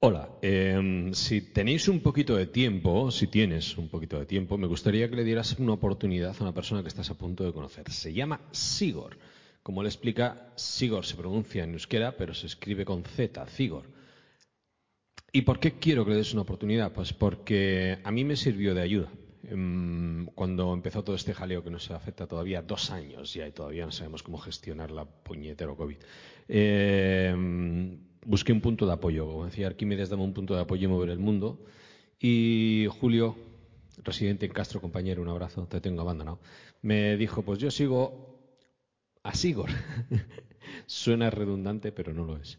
[0.00, 4.68] Hola, em, si tenéis un poquito de tiempo, si tienes un poquito de tiempo, me
[4.68, 7.90] gustaría que le dieras una oportunidad a una persona que estás a punto de conocer.
[7.90, 9.18] Se llama Sigor.
[9.60, 13.90] Como le explica, Sigor se pronuncia en euskera, pero se escribe con Z, Sigor.
[15.32, 16.92] ¿Y por qué quiero que le des una oportunidad?
[16.92, 19.10] Pues porque a mí me sirvió de ayuda.
[19.42, 23.84] Em, cuando empezó todo este jaleo que nos afecta todavía dos años ya y todavía
[23.84, 25.96] no sabemos cómo gestionar la puñetero COVID.
[26.46, 29.26] Em, busqué un punto de apoyo.
[29.26, 31.64] Como decía Arquímedes, dame un punto de apoyo y mover el mundo.
[32.20, 33.36] Y Julio,
[34.04, 36.40] residente en Castro, compañero, un abrazo, te tengo abandonado,
[36.82, 38.38] me dijo, pues yo sigo
[39.22, 39.70] a Sigor.
[40.86, 42.58] Suena redundante, pero no lo es.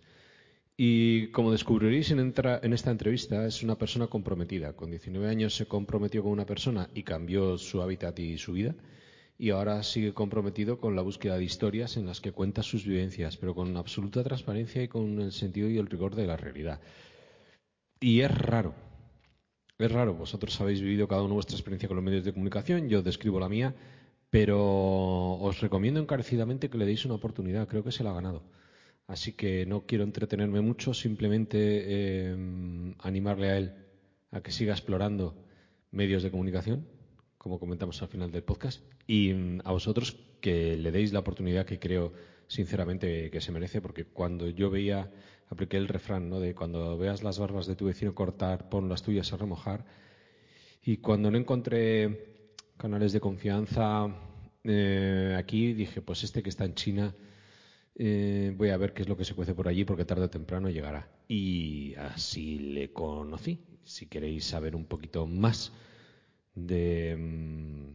[0.77, 4.73] Y como descubriréis en, en, esta entrevista, es una persona comprometida.
[4.73, 8.75] Con 19 años se comprometió con una persona y cambió su hábitat y su vida
[9.39, 13.37] y ahora sigue comprometido con la búsqueda de historias en las que cuenta sus vivencias,
[13.37, 16.81] pero con absoluta transparencia y con el sentido y el rigor de la realidad.
[18.01, 18.75] Y es raro,
[19.77, 23.01] es raro, vosotros habéis vivido cada uno vuestra experiencia con los medios de comunicación, yo
[23.01, 23.73] describo la mía,
[24.29, 24.59] pero
[25.39, 28.43] os recomiendo encarecidamente que le deis una oportunidad, creo que se la ha ganado.
[29.07, 33.73] Así que no quiero entretenerme mucho, simplemente eh, animarle a él
[34.31, 35.33] a que siga explorando
[35.91, 36.85] medios de comunicación,
[37.39, 41.65] como comentamos al final del podcast, y mm, a vosotros que le deis la oportunidad
[41.65, 42.13] que creo
[42.47, 45.09] sinceramente que se merece, porque cuando yo veía,
[45.49, 46.39] apliqué el refrán, ¿no?
[46.39, 49.85] De cuando veas las barbas de tu vecino cortar, pon las tuyas a remojar.
[50.83, 52.35] Y cuando no encontré
[52.77, 54.13] canales de confianza
[54.63, 57.15] eh, aquí, dije, pues este que está en China,
[57.95, 60.29] eh, voy a ver qué es lo que se cuece por allí, porque tarde o
[60.29, 61.09] temprano llegará.
[61.27, 63.59] Y así le conocí.
[63.83, 65.71] Si queréis saber un poquito más
[66.55, 67.93] de mm,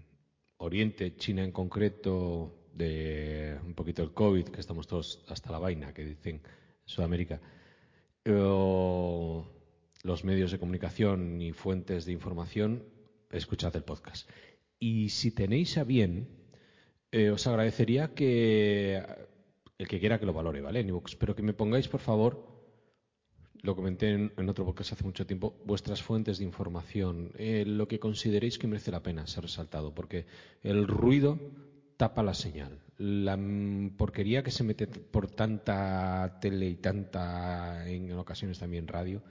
[0.58, 5.94] Oriente, China en concreto, de un poquito el COVID, que estamos todos hasta la vaina,
[5.94, 6.42] que dicen
[6.84, 7.40] Sudamérica,
[8.24, 9.44] los
[10.24, 12.84] medios de comunicación y fuentes de información,
[13.30, 14.28] escuchad el podcast.
[14.78, 16.28] Y si tenéis a bien,
[17.12, 19.02] eh, os agradecería que
[19.78, 20.86] el que quiera que lo valore, ¿vale?
[21.18, 22.53] pero que me pongáis, por favor,
[23.64, 27.98] lo comenté en, otro podcast hace mucho tiempo, vuestras fuentes de información, eh, lo que
[27.98, 30.26] consideréis que merece la pena ser resaltado, porque
[30.62, 31.40] el ruido
[31.96, 32.78] tapa la señal.
[32.98, 33.38] La
[33.96, 39.22] porquería que se mete por tanta tele y tanta, en ocasiones también radio,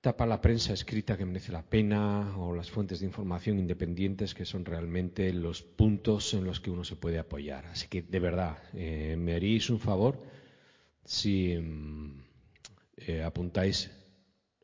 [0.00, 4.46] tapa la prensa escrita que merece la pena o las fuentes de información independientes que
[4.46, 7.66] son realmente los puntos en los que uno se puede apoyar.
[7.66, 10.18] Así que, de verdad, eh, me haréis un favor
[11.04, 12.31] si mm,
[13.06, 13.90] eh, apuntáis,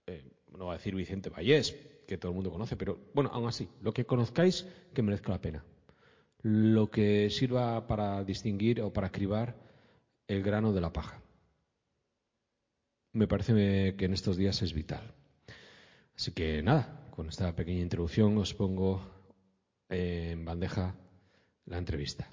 [0.07, 0.25] eh,
[0.57, 1.77] no va a decir Vicente Vallés,
[2.07, 5.41] que todo el mundo conoce, pero bueno, aún así, lo que conozcáis que merezca la
[5.41, 5.65] pena.
[6.43, 9.57] Lo que sirva para distinguir o para cribar
[10.27, 11.21] el grano de la paja.
[13.13, 15.15] Me parece que en estos días es vital.
[16.17, 19.03] Así que nada, con esta pequeña introducción os pongo
[19.89, 20.95] en bandeja
[21.67, 22.29] la entrevista.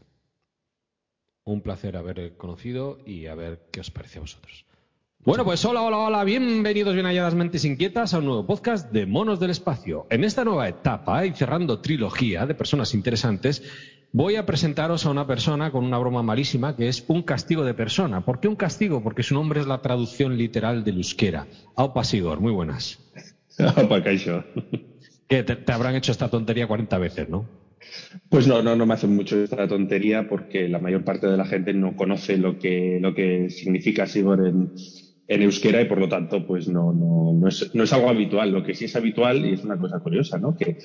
[1.44, 4.65] Un placer haber conocido y a ver qué os parece a vosotros.
[5.25, 9.08] Bueno, pues hola, hola, hola, bienvenidos bien halladas mentes inquietas a un nuevo podcast de
[9.08, 10.06] Monos del Espacio.
[10.12, 13.63] En esta nueva etapa y cerrando trilogía de personas interesantes,
[14.12, 17.74] voy a presentaros a una persona con una broma malísima que es un castigo de
[17.74, 18.24] persona.
[18.24, 19.02] ¿Por qué un castigo?
[19.02, 21.47] Porque su nombre es la traducción literal del euskera.
[21.75, 23.00] Aupa Sigor, muy buenas.
[23.78, 24.03] Aupa.
[24.03, 27.50] Que te, te habrán hecho esta tontería 40 veces, ¿no?
[28.30, 31.46] Pues no, no, no me hace mucho esta tontería porque la mayor parte de la
[31.46, 34.72] gente no conoce lo que, lo que significa Sigor en,
[35.28, 38.52] en euskera y por lo tanto pues no, no, no, es, no es algo habitual.
[38.52, 40.56] Lo que sí es habitual y es una cosa curiosa, ¿no?
[40.56, 40.78] Que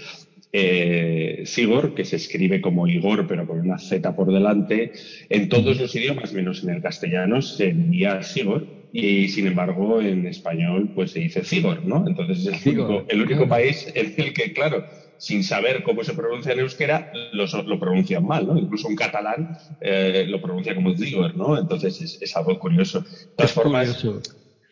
[0.52, 4.92] eh, Sigor, que se escribe como Igor pero con una Z por delante,
[5.28, 10.26] en todos los idiomas menos en el castellano se envía Sigor y sin embargo en
[10.26, 12.04] español pues se dice Sigor, ¿no?
[12.06, 14.84] Entonces es el único, el único país en el que, claro,
[15.20, 18.56] sin saber cómo se pronuncia en euskera, lo, lo pronuncian mal, ¿no?
[18.56, 21.58] Incluso un catalán eh, lo pronuncia como Zigor, ¿no?
[21.58, 23.02] Entonces es, es algo curioso.
[23.02, 24.06] De todas formas,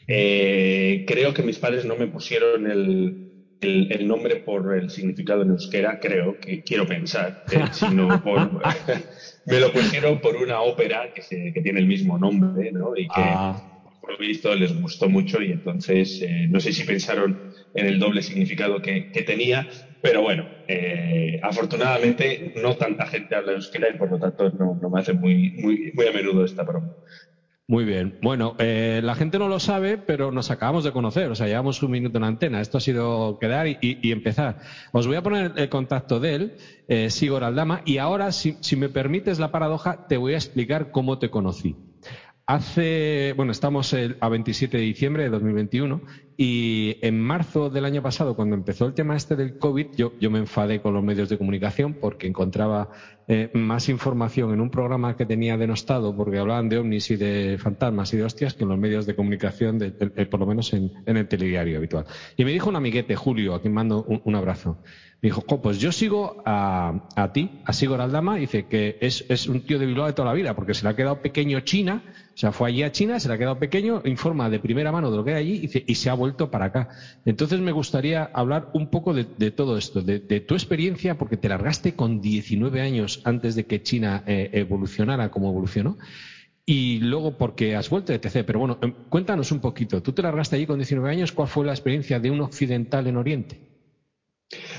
[0.07, 3.31] eh, creo que mis padres no me pusieron el,
[3.61, 8.51] el, el, nombre por el significado en euskera, creo, que quiero pensar, eh, sino por...
[9.45, 12.97] me lo pusieron por una ópera que, se, que tiene el mismo nombre, ¿no?
[12.97, 13.21] Y que...
[13.21, 13.75] Ah.
[14.01, 17.48] Por lo visto les gustó mucho y entonces eh, no sé si pensaron
[17.79, 19.69] en el doble significado que, tenía,
[20.03, 25.01] pero bueno, eh, afortunadamente no tanta gente habla euskera y por lo tanto no, me
[25.01, 26.93] hace muy, muy, muy a menudo esta broma.
[27.71, 28.19] Muy bien.
[28.23, 31.31] Bueno, eh, la gente no lo sabe, pero nos acabamos de conocer.
[31.31, 32.63] O sea, llevamos un minuto en antena.
[32.63, 34.57] Esto ha sido quedar y, y, empezar.
[34.91, 36.57] Os voy a poner el contacto de él,
[36.89, 41.19] eh, Sigor Aldama, y ahora, si, me permites la paradoja, te voy a explicar cómo
[41.19, 41.77] te conocí.
[42.47, 46.01] Hace, bueno, estamos a 27 de diciembre de 2021
[46.41, 50.39] Y en marzo del año pasado, cuando empezó el tema este del COVID, yo, me
[50.39, 52.91] enfadé con los medios de comunicación porque encontraba
[53.27, 57.59] eh, más información en un programa que tenía denostado, porque hablaban de ovnis y de
[57.59, 60.93] fantasmas y de hostias, que en los medios de comunicación, de, por lo menos en,
[61.07, 62.07] el telediario habitual.
[62.37, 64.79] Y me dijo un amiguete, Julio, a quien mando un abrazo.
[65.21, 69.49] Me dijo, pues yo sigo a, a ti, a Sigor Aldama, dice que es, es,
[69.49, 72.05] un tío de Bilbao de toda la vida, porque se le ha quedado pequeño China,
[72.07, 75.11] o sea, fue allí a China, se le ha quedado pequeño, informa de primera mano
[75.11, 76.89] de lo que hay allí y, se ha vuelto para acá.
[77.25, 81.97] Entonces me gustaría hablar un poco de, todo esto, de, tu experiencia, porque te largaste
[81.97, 85.99] con 19 años antes de que China eh, evolucionara como evolucionó.
[86.65, 88.45] Y luego porque has vuelto de TC.
[88.45, 90.01] Pero bueno, em, cuéntanos un poquito.
[90.01, 91.33] Tú te largaste allí con 19 años.
[91.33, 93.78] ¿Cuál fue la experiencia de un occidental en Oriente?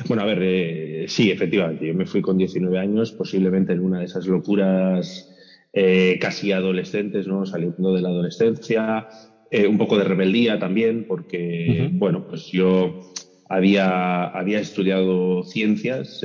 [0.07, 3.99] Bueno, a ver, eh, sí, efectivamente, yo me fui con 19 años, posiblemente en una
[3.99, 5.31] de esas locuras
[5.73, 7.45] eh, casi adolescentes, ¿no?
[7.45, 9.07] Saliendo de la adolescencia,
[9.51, 12.99] eh, un poco de rebeldía también, porque, bueno, pues yo
[13.47, 16.21] había, había estudiado ciencias,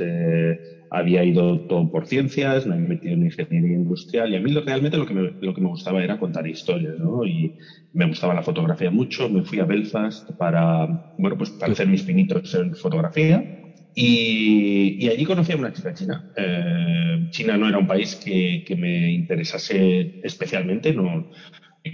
[0.97, 4.97] había ido todo por ciencias, me había metido en ingeniería industrial y a mí realmente
[4.97, 7.25] lo que, me, lo que me gustaba era contar historias, ¿no?
[7.25, 7.53] Y
[7.93, 10.87] me gustaba la fotografía mucho, me fui a Belfast para,
[11.17, 13.45] bueno, pues para hacer mis pinitos en fotografía
[13.93, 16.25] y, y allí conocí a una chica china.
[16.35, 21.27] Eh, china no era un país que, que me interesase especialmente, no,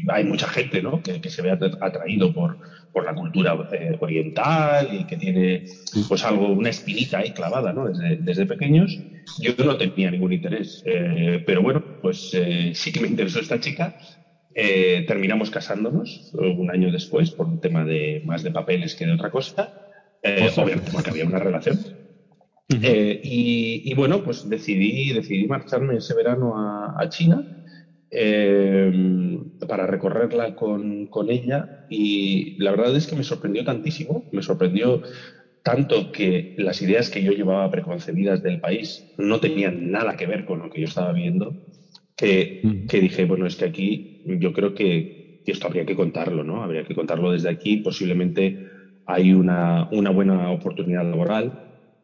[0.07, 1.01] hay mucha gente ¿no?
[1.01, 2.57] que, que, se ve atraído por,
[2.91, 5.65] por la cultura eh, oriental y que tiene
[6.07, 7.88] pues algo, una espinita ahí clavada ¿no?
[7.88, 8.97] desde, desde pequeños.
[9.39, 13.59] Yo no tenía ningún interés, eh, pero bueno, pues eh, sí que me interesó esta
[13.59, 13.97] chica.
[14.53, 19.13] Eh, terminamos casándonos un año después por un tema de más de papeles que de
[19.13, 19.73] otra cosa,
[20.21, 21.77] eh, obviamente porque había una relación.
[22.69, 23.19] Uh -huh.
[23.23, 27.45] y, y, bueno, pues decidí, decidí marcharme ese verano a, a China
[28.13, 28.91] eh,
[29.67, 35.01] para recorrerla con, con, ella y la verdad es que me sorprendió tantísimo, me sorprendió
[35.63, 40.45] tanto que las ideas que yo llevaba preconcebidas del país no tenían nada que ver
[40.45, 41.57] con lo que yo estaba viendo,
[42.15, 45.11] que, que dije, bueno, es que aquí yo creo que,
[45.43, 46.63] que, esto habría que contarlo, ¿no?
[46.63, 48.59] Habría que contarlo desde aquí, posiblemente
[49.05, 51.57] hay una, una buena oportunidad laboral.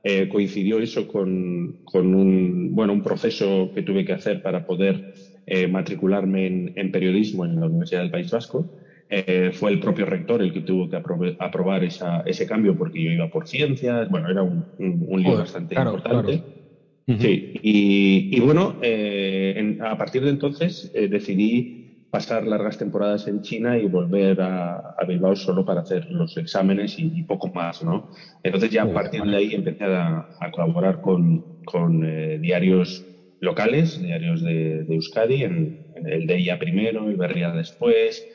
[0.04, 5.04] Eh, coincidió eso con, con, un, bueno, un proceso que tuve que hacer para poder
[5.48, 8.70] eh, matricularme en, en, periodismo en la Universidad del País Vasco.
[9.10, 13.02] Eh, fue el propio rector el que tuvo que aprobar, aprobar esa, ese cambio porque
[13.02, 14.10] yo iba por ciencias.
[14.10, 16.32] Bueno, era un, un, un lío Joder, bastante claro, importante.
[16.34, 16.48] Claro.
[17.10, 17.22] Uh -huh.
[17.22, 21.78] Sí, y, y bueno, eh, en, a partir de entonces eh, decidí
[22.10, 26.98] pasar largas temporadas en China y volver a, a Bilbao solo para hacer los exámenes
[27.00, 28.10] y, y, poco más, ¿no?
[28.44, 33.07] Entonces ya a partir de ahí empecé a, a colaborar con, con eh, diarios
[33.40, 38.26] locales, diarios de, de Euskadi, en, en, el DEIA primero, el Berria después.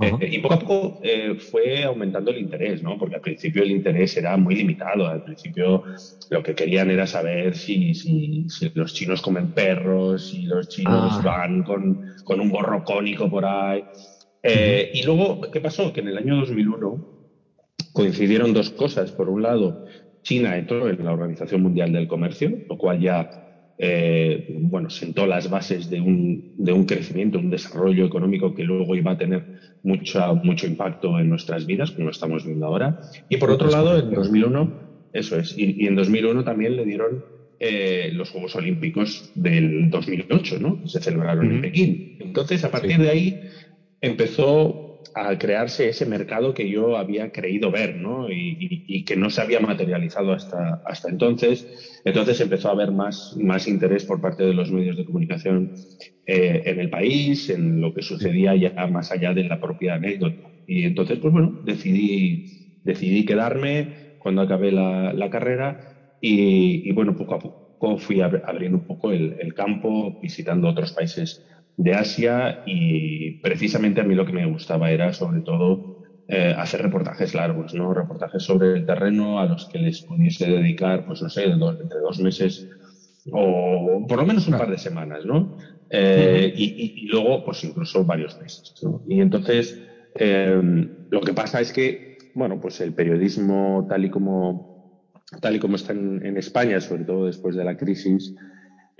[0.00, 0.22] Uh -huh.
[0.22, 2.96] eh, y poco a poco eh, fue aumentando el interés, ¿no?
[2.98, 5.06] Porque al principio el interés era muy limitado.
[5.06, 5.84] Al principio
[6.30, 11.14] lo que querían era saber si, si, si los chinos comen perros, si los chinos
[11.14, 11.22] ah.
[11.24, 13.82] van con, con, un gorro cónico por ahí.
[14.42, 15.00] Eh, uh -huh.
[15.00, 15.92] Y luego, ¿qué pasó?
[15.92, 17.18] Que en el año 2001
[17.92, 19.10] coincidieron dos cosas.
[19.10, 19.84] Por un lado,
[20.22, 23.47] China entró en la Organización Mundial del Comercio, lo cual ya
[23.78, 28.96] eh, bueno, sentó las bases de un, de un, crecimiento, un desarrollo económico que luego
[28.96, 29.44] iba a tener
[29.82, 33.00] mucho, mucho impacto en nuestras vidas, como lo estamos viendo ahora.
[33.28, 34.72] Y por otro lado, en 2001,
[35.12, 37.22] eso es, y, y en 2001 también le dieron
[37.60, 40.80] eh, los Juegos Olímpicos del 2008, ¿no?
[40.80, 41.54] Que se celebraron uh -huh.
[41.54, 42.16] en Pekín.
[42.20, 43.02] Entonces, a partir sí.
[43.02, 43.40] de ahí
[44.00, 48.30] empezó a crearse ese mercado que yo había creído ver, ¿no?
[48.30, 51.68] Y, que no se había materializado hasta, hasta entonces.
[52.04, 55.72] Entonces empezó a haber más, más interés por parte de los medios de comunicación
[56.26, 60.36] eh, en el país, en lo que sucedía ya más allá de la propia anécdota.
[60.66, 62.44] Y entonces, pues bueno, decidí,
[62.82, 65.78] decidí quedarme cuando acabé la, carrera
[66.20, 71.42] y, y, bueno, poco a poco fui abriendo un poco el campo, visitando otros países
[71.78, 75.84] de Asia y precisamente a mí lo que me gustaba era sobre todo
[76.26, 77.94] eh, hacer reportajes largos, ¿no?
[77.94, 82.00] Reportajes sobre el terreno a los que les pudiese dedicar, pues no sé, dos, entre
[82.00, 82.66] dos meses
[83.30, 85.52] o por lo menos un par de semanas, ¿no?
[85.88, 86.52] Eh, uh -huh.
[86.54, 89.00] y, y, luego, pues incluso varios meses, ¿no?
[89.06, 89.78] Y entonces,
[90.14, 90.60] eh,
[91.10, 92.02] lo que pasa es que,
[92.34, 94.66] bueno, pues el periodismo tal y como,
[95.40, 98.34] tal y como está en, en España, sobre todo después de la crisis,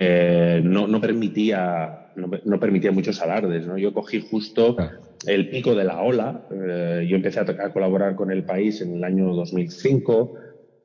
[0.01, 3.67] eh, no, no, permitía, no, no, permitía muchos alardes.
[3.67, 3.77] ¿no?
[3.77, 4.93] Yo cogí justo ah.
[5.27, 6.47] el pico de la ola.
[6.51, 10.35] Eh, yo empecé a, a, colaborar con el país en el año 2005.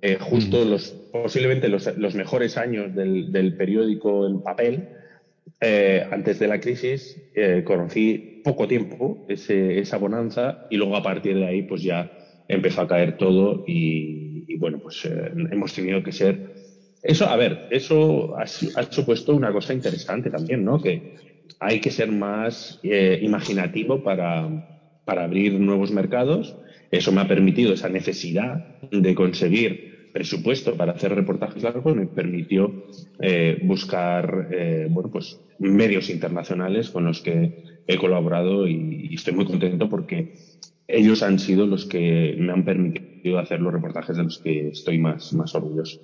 [0.02, 0.68] Eh, justo mm.
[0.68, 4.88] los, posiblemente los, los, mejores años del, del, periódico en papel.
[5.61, 7.16] Eh, antes de la crisis,
[7.64, 12.11] conocí poco tiempo ese, esa bonanza y luego a partir de ahí, pues ya
[12.49, 15.09] empezó a caer todo y, y bueno, pues
[15.50, 16.53] hemos tenido que ser
[17.04, 20.80] eso, a ver, eso ha, supuesto una cosa interesante también, ¿no?
[20.80, 21.12] Que
[21.61, 24.49] hay que ser más eh, imaginativo para,
[25.04, 26.56] para, abrir nuevos mercados.
[26.90, 32.87] Eso me ha permitido esa necesidad de conseguir presupuesto para hacer reportajes largos, me permitió
[33.20, 37.52] eh, buscar, eh, bueno, pues medios internacionales con los que
[37.87, 40.32] he colaborado y, y estoy muy contento porque
[40.87, 44.99] ellos han sido los que me han permitido hacer los reportajes de los que estoy
[44.99, 45.99] más, más orgulloso.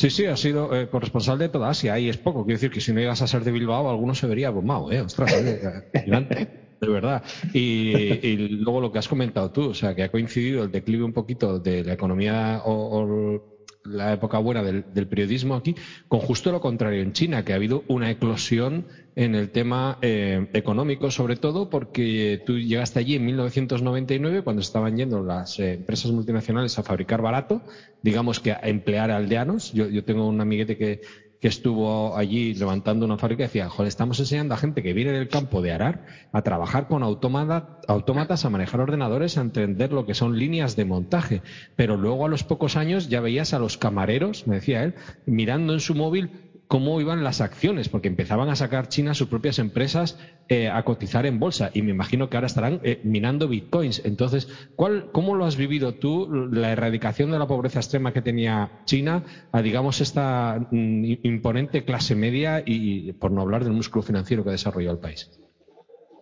[0.00, 2.46] Sí, sí, ha sido eh, corresponsal de toda Asia y es poco.
[2.46, 5.02] Quiero decir que si no llegas a ser de Bilbao, alguno se vería abrumado, ¿eh?
[5.02, 7.22] Ostras, de verdad.
[7.52, 11.12] Y, luego lo que has comentado tú, o sea, que ha coincidido el declive un
[11.12, 13.42] poquito de la economía o,
[13.84, 15.74] la época buena del, periodismo aquí,
[16.08, 18.86] con justo lo contrario en China, que ha habido una eclosión
[19.16, 24.96] en el tema eh, económico, sobre todo porque tú llegaste allí en 1999, cuando estaban
[24.96, 27.62] yendo las eh, empresas multinacionales a fabricar barato,
[28.02, 29.72] digamos que a emplear aldeanos.
[29.72, 31.00] Yo, yo tengo un amiguete que,
[31.40, 35.12] que estuvo allí levantando una fábrica y decía, joder, estamos enseñando a gente que viene
[35.12, 40.12] del campo de arar a trabajar con autómatas, a manejar ordenadores, a entender lo que
[40.12, 41.40] son líneas de montaje.
[41.76, 45.72] Pero luego a los pocos años ya veías a los camareros, me decía él, mirando
[45.72, 50.16] en su móvil cómo iban las acciones, porque empezaban a sacar China sus propias empresas
[50.46, 54.00] eh, a cotizar en bolsa y me imagino que ahora estarán eh, minando bitcoins.
[54.04, 54.46] Entonces,
[54.76, 59.24] ¿cuál, ¿cómo lo has vivido tú, la erradicación de la pobreza extrema que tenía China
[59.50, 64.50] a, digamos, esta mm, imponente clase media y, por no hablar del músculo financiero que
[64.50, 65.28] desarrolló el país?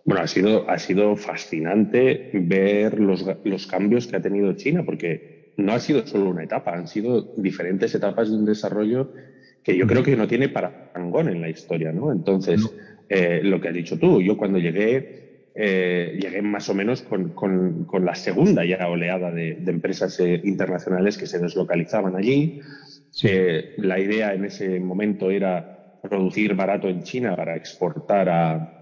[0.03, 5.21] Bueno, ha sido, ha sido fascinante ver los, los cambios que ha tenido China, porque
[5.57, 9.11] no ha sido solo una etapa, han sido diferentes etapas de un desarrollo
[9.69, 12.11] que yo creo que no tiene parangón en la historia, ¿no?
[12.11, 12.69] Entonces, no.
[13.09, 17.29] Eh, lo que has dicho tú, yo cuando llegué, eh, llegué más o menos con,
[17.29, 22.61] con, con, la segunda ya oleada de, de empresas eh, internacionales que se deslocalizaban allí.
[23.11, 23.29] Sí.
[23.77, 28.75] la idea en ese momento era producir barato en China para exportar a,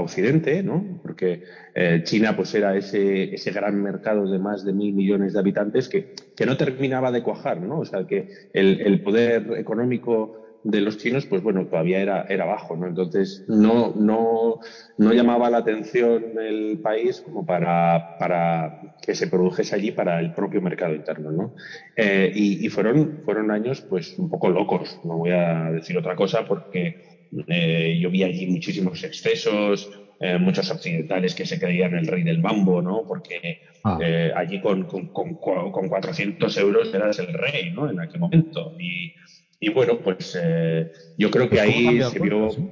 [0.00, 0.98] Occidente, ¿no?
[1.00, 1.42] Porque
[1.76, 5.88] eh, China pues era ese, ese gran mercado de más de mil millones de habitantes
[5.88, 7.78] que, que no terminaba de cuajar, ¿no?
[7.78, 12.74] O sea, que el poder económico de los chinos, pues bueno, todavía era, era bajo,
[12.76, 12.86] ¿no?
[12.86, 14.58] Entonces, no, no,
[14.96, 20.32] no llamaba la atención el país como para, para que se produjese allí para el
[20.32, 21.54] propio mercado interno, ¿no?
[21.96, 26.16] Eh, y, y fueron, fueron años, pues, un poco locos, no voy a decir otra
[26.16, 27.02] cosa, porque
[27.46, 29.90] eh, yo vi allí muchísimos excesos,
[30.20, 33.02] eh, muchos occidentales que se creían el rey del mambo, ¿no?
[33.06, 33.98] Porque ah.
[34.00, 37.90] eh, allí con, con, con, con, 400 euros eras el rey, ¿no?
[37.90, 38.74] En aquel momento.
[38.78, 39.12] Y,
[39.60, 42.50] y bueno, pues eh, yo creo que pues ahí se vio...
[42.50, 42.70] ¿sí?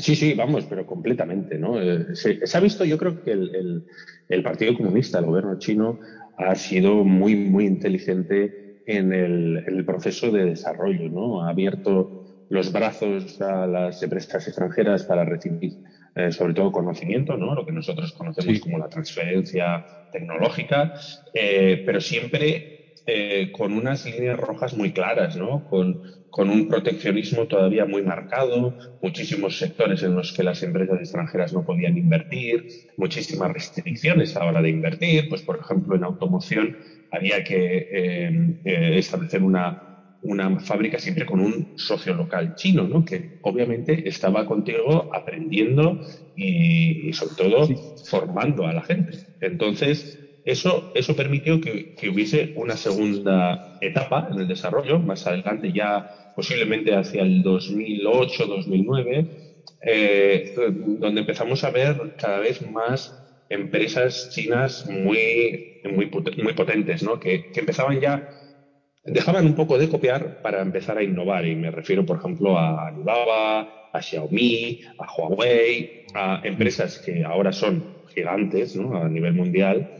[0.00, 1.80] sí, sí, vamos, pero completamente, ¿no?
[1.80, 3.84] Eh, se, se, ha visto, yo creo que el, el,
[4.28, 5.98] el, Partido Comunista, el gobierno chino,
[6.36, 11.42] ha sido muy, muy inteligente en el, en el proceso de desarrollo, ¿no?
[11.42, 12.12] Ha abierto
[12.48, 15.74] los brazos a las empresas extranjeras para recibir
[16.14, 17.54] eh, sobre todo conocimiento, ¿no?
[17.54, 18.60] Lo que nosotros conocemos sí.
[18.60, 20.92] como la transferencia tecnológica,
[21.32, 22.77] eh, pero siempre
[23.10, 25.62] eh, con unas líneas rojas muy claras, ¿no?
[25.64, 31.54] Con, con, un proteccionismo todavía muy marcado, muchísimos sectores en los que las empresas extranjeras
[31.54, 32.66] no podían invertir,
[32.98, 36.76] muchísimas restricciones a la hora de invertir, pues por ejemplo en automoción
[37.10, 38.30] había que eh,
[38.64, 39.80] eh, establecer una,
[40.20, 43.06] una fábrica siempre con un socio local chino, ¿no?
[43.06, 45.98] Que obviamente estaba contigo aprendiendo
[46.34, 47.74] y, y sobre todo sí.
[48.04, 49.16] formando a la gente.
[49.40, 55.72] Entonces, eso, eso permitió que, que, hubiese una segunda etapa en el desarrollo, más adelante
[55.72, 59.28] ya posiblemente hacia el 2008, 2009,
[59.82, 67.18] eh, donde empezamos a ver cada vez más empresas chinas muy, muy, muy potentes, ¿no?
[67.18, 68.26] Que, que empezaban ya
[69.04, 71.46] dejaban un poco de copiar para empezar a innovar.
[71.46, 77.52] Y me refiero, por ejemplo, a Alibaba, a Xiaomi, a Huawei, a empresas que ahora
[77.52, 78.96] son gigantes ¿no?
[78.96, 79.90] a nivel mundial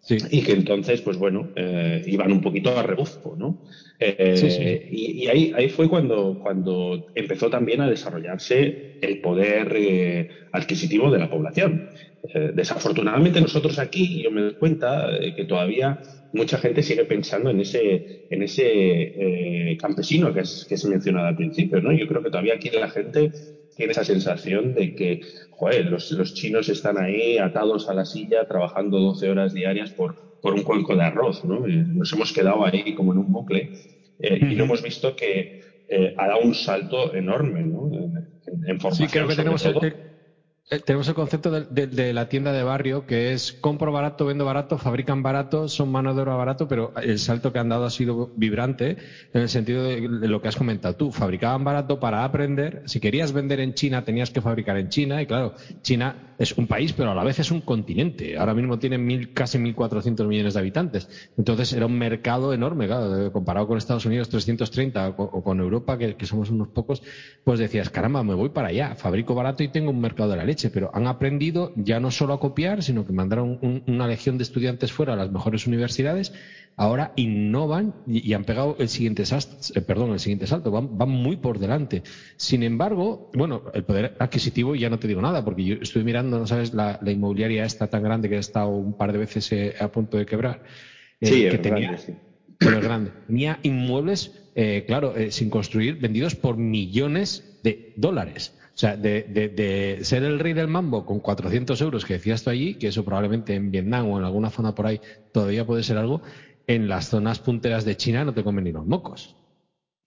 [0.00, 0.16] sí.
[0.30, 3.60] y que entonces, pues bueno, eh, iban un poquito a rebufo, ¿no?
[3.98, 4.80] Eh, sí, sí.
[4.90, 11.10] Y, y, ahí, ahí fue cuando, cuando empezó también a desarrollarse el poder eh, adquisitivo
[11.10, 11.88] de la población.
[12.22, 16.00] Eh, desafortunadamente nosotros aquí, yo me doy cuenta que todavía
[16.32, 21.36] mucha gente sigue pensando en ese, en ese campesino que, es, que se mencionaba al
[21.36, 21.92] principio, ¿no?
[21.92, 23.32] Yo creo que todavía aquí la gente
[23.78, 25.20] tiene esa sensación de que,
[25.50, 30.16] joder, los, los chinos están ahí atados a la silla trabajando 12 horas diarias por,
[30.40, 31.64] por un cuenco de arroz, ¿no?
[31.64, 33.70] Eh, nos hemos quedado ahí como en un bucle
[34.18, 37.88] eh, y no hemos visto que eh, ha dado un salto enorme, ¿no?
[37.94, 38.28] En,
[38.66, 39.74] en formación, sí, creo que tenemos el,
[40.68, 44.44] tenemos el concepto de, de, de, la tienda de barrio, que es compro barato, vendo
[44.44, 47.90] barato, fabrican barato, son mano de obra barato, pero el salto que han dado ha
[47.90, 48.98] sido vibrante
[49.32, 51.10] en el sentido de, lo que has comentado tú.
[51.10, 52.82] Fabricaban barato para aprender.
[52.84, 55.22] Si querías vender en China, tenías que fabricar en China.
[55.22, 58.36] Y claro, China es un país, pero a la vez es un continente.
[58.36, 61.08] Ahora mismo tiene mil, casi 1.400 millones de habitantes.
[61.38, 65.96] Entonces era un mercado enorme, claro, comparado con Estados Unidos 330 o, o con Europa,
[65.96, 67.02] que somos unos pocos,
[67.42, 70.44] pues decías, caramba, me voy para allá, fabrico barato y tengo un mercado de la
[70.44, 74.36] leche pero han aprendido ya no solo a copiar, sino que mandaron un, una legión
[74.36, 76.32] de estudiantes fuera a las mejores universidades,
[76.76, 81.08] ahora innovan y, y han pegado el siguiente, eh, perdón, el siguiente salto, van, van,
[81.08, 82.02] muy por delante.
[82.36, 86.38] Sin embargo, bueno, el poder adquisitivo ya no te digo nada, porque yo estoy mirando,
[86.38, 86.74] ¿no sabes?
[86.74, 89.88] La, la inmobiliaria esta tan grande que ha estado un par de veces eh, a
[89.88, 90.60] punto de quebrar.
[91.20, 92.12] Eh, sí, que es tenía, grande, sí.
[92.58, 93.12] Pero grande.
[93.26, 98.52] Tenía inmuebles, eh, claro, sin construir, vendidos por millones de dólares.
[98.78, 102.44] O sea, de, de, de, ser el rey del mambo con 400 euros que decías
[102.44, 105.00] tú allí, que eso probablemente en Vietnam o en alguna zona por ahí
[105.32, 106.22] todavía puede ser algo,
[106.64, 109.36] en las zonas punteras de China no te comen ni los mocos.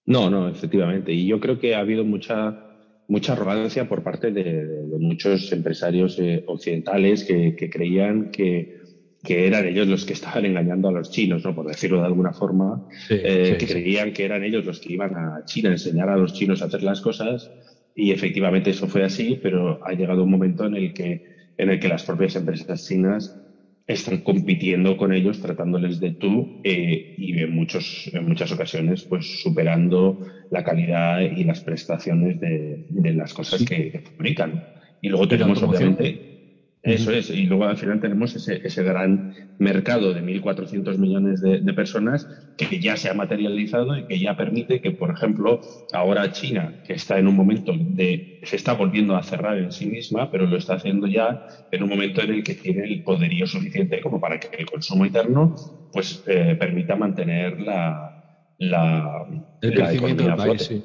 [0.05, 1.11] No, no, efectivamente.
[1.11, 2.57] Y yo creo que ha habido mucha,
[3.09, 8.77] mucha arrogancia por parte de, de muchos empresarios eh, occidentales que, que creían que,
[9.21, 11.53] que, eran ellos los que estaban engañando a los chinos, ¿no?
[11.53, 13.73] por decirlo de alguna forma, sí, eh, sí, que sí.
[13.73, 16.65] creían que eran ellos los que iban a China a enseñar a los chinos a
[16.67, 17.51] hacer las cosas
[17.95, 21.21] y efectivamente eso fue así, pero ha llegado un momento en el que,
[21.57, 23.37] en el que las propias empresas chinas
[23.87, 29.39] están compitiendo con ellos, tratándoles de tú eh, y en, muchos, en muchas ocasiones pues
[29.41, 30.19] superando
[30.49, 33.65] la calidad y las prestaciones de, de las cosas Sí.
[33.65, 34.63] que, que fabrican.
[35.01, 36.21] Y luego tenemos obviamente
[36.83, 39.27] eso es, y luego al final tenemos ese, ese gran
[39.59, 44.35] mercado de 1.400 millones de, de, personas que ya se ha materializado y que ya
[44.35, 45.59] permite que, por ejemplo,
[45.91, 49.85] ahora China, que está en un momento de, se está volviendo a cerrar en sí
[49.85, 53.45] misma, pero lo está haciendo ya en un momento en el que tiene el poderío
[53.45, 55.53] suficiente como para que el consumo interno
[55.91, 58.11] pues eh, permita mantener la,
[58.57, 59.25] la,
[59.61, 60.83] El la crecimiento economía del país, sí.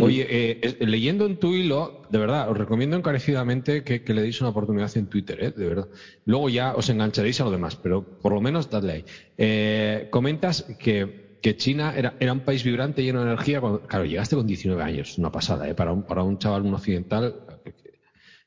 [0.00, 4.50] Oye, eh, leyendo en tu hilo, de verdad, os recomiendo encarecidamente que, le deis una
[4.50, 5.50] oportunidad en Twitter, ¿eh?
[5.50, 5.88] de verdad.
[6.24, 9.04] Luego ya os engancharéis a lo demás, pero por lo menos dadle ahí.
[9.38, 13.60] Eh, comentas que, China era, un país vibrante, lleno de energía.
[13.86, 15.74] Claro, llegaste con 19 años, una pasada, ¿eh?
[15.74, 17.36] para, un, para un chaval, un occidental,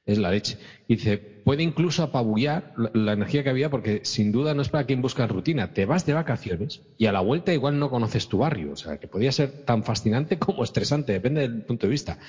[0.06, 0.58] es la leche.
[0.88, 4.86] Dice, puede incluso apabullar la, la, energía que había porque sin duda no es para
[4.86, 5.72] quien busca rutina.
[5.74, 8.74] Te vas de vacaciones y a la vuelta igual no conoces tu barrio.
[8.74, 12.20] O sea, que podía ser tan fascinante como estresante, depende del punto de vista.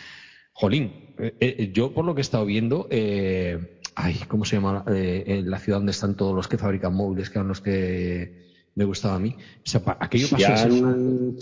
[0.61, 4.85] Jolín, eh, eh, yo por lo que he estado viendo, eh, ay, ¿cómo se llama
[4.89, 8.85] eh, la ciudad donde están todos los que fabrican móviles, que eran los que me
[8.85, 9.35] gustaba a mí?
[9.39, 11.37] O sea, aquello pasó Xi'an,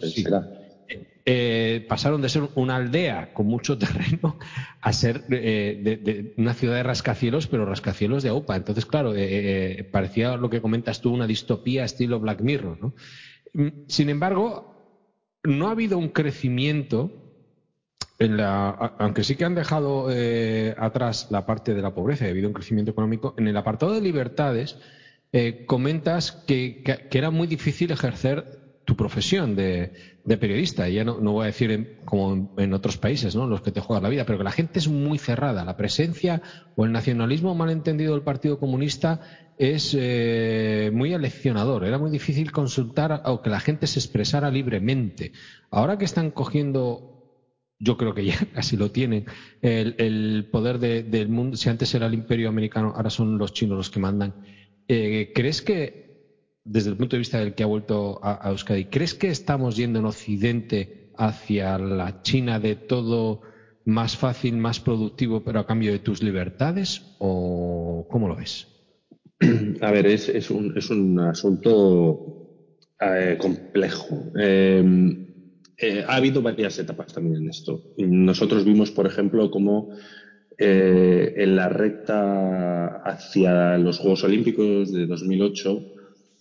[0.00, 0.24] sí.
[1.88, 4.38] pasaron de ser una aldea con mucho terreno
[4.80, 8.54] a ser de, de una ciudad de rascacielos, pero rascacielos de AUPA.
[8.54, 9.12] Entonces, claro,
[9.90, 12.78] parecía lo que comentas tú, una distopía estilo Black Mirror.
[12.80, 12.94] ¿no?
[13.88, 14.67] Sin embargo,
[15.44, 17.10] no ha habido un crecimiento
[18.18, 22.28] en la, aunque sí que han dejado eh, atrás la parte de la pobreza y
[22.28, 24.76] ha habido un crecimiento económico, en el apartado de libertades
[25.32, 29.92] eh, comentas que, era muy difícil ejercer tu profesión de,
[30.28, 30.88] de periodista.
[30.88, 33.46] Ya no, no, voy a decir en, como en, otros países, ¿no?
[33.46, 35.64] Los que te juegan la vida, pero que la gente es muy cerrada.
[35.64, 36.42] La presencia
[36.76, 39.20] o el nacionalismo malentendido del Partido Comunista
[39.56, 41.84] es eh, muy aleccionador.
[41.84, 45.32] Era muy difícil consultar o que la gente se expresara libremente.
[45.70, 47.14] Ahora que están cogiendo
[47.80, 49.24] yo creo que ya casi lo tienen,
[49.62, 53.78] el, poder de, del mundo, si antes era el imperio americano, ahora son los chinos
[53.78, 54.34] los que mandan.
[54.88, 56.07] Eh, ¿Crees que,
[56.68, 59.98] desde el punto de vista del que ha vuelto a, Euskadi, ¿crees que estamos yendo
[59.98, 63.40] en Occidente hacia la China de todo
[63.84, 67.16] más fácil, más productivo, pero a cambio de tus libertades?
[67.18, 68.68] ¿O cómo lo ves?
[69.80, 72.68] A ver, es, un, asunto
[73.00, 74.30] eh, complejo.
[74.38, 74.84] Eh,
[75.78, 77.82] eh, ha habido varias etapas también en esto.
[77.96, 79.90] Nosotros vimos, por ejemplo, cómo
[80.58, 85.97] eh, en la recta hacia los Juegos Olímpicos de 2008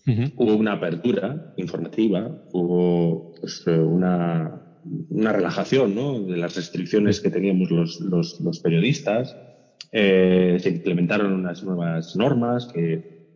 [0.07, 0.31] uh -huh.
[0.35, 4.61] hubo una apertura informativa, hubo pues, una,
[5.09, 6.21] una, relajación ¿no?
[6.21, 9.35] de las restricciones que teníamos los, los, los periodistas.
[9.91, 13.27] Eh, se implementaron unas nuevas normas que,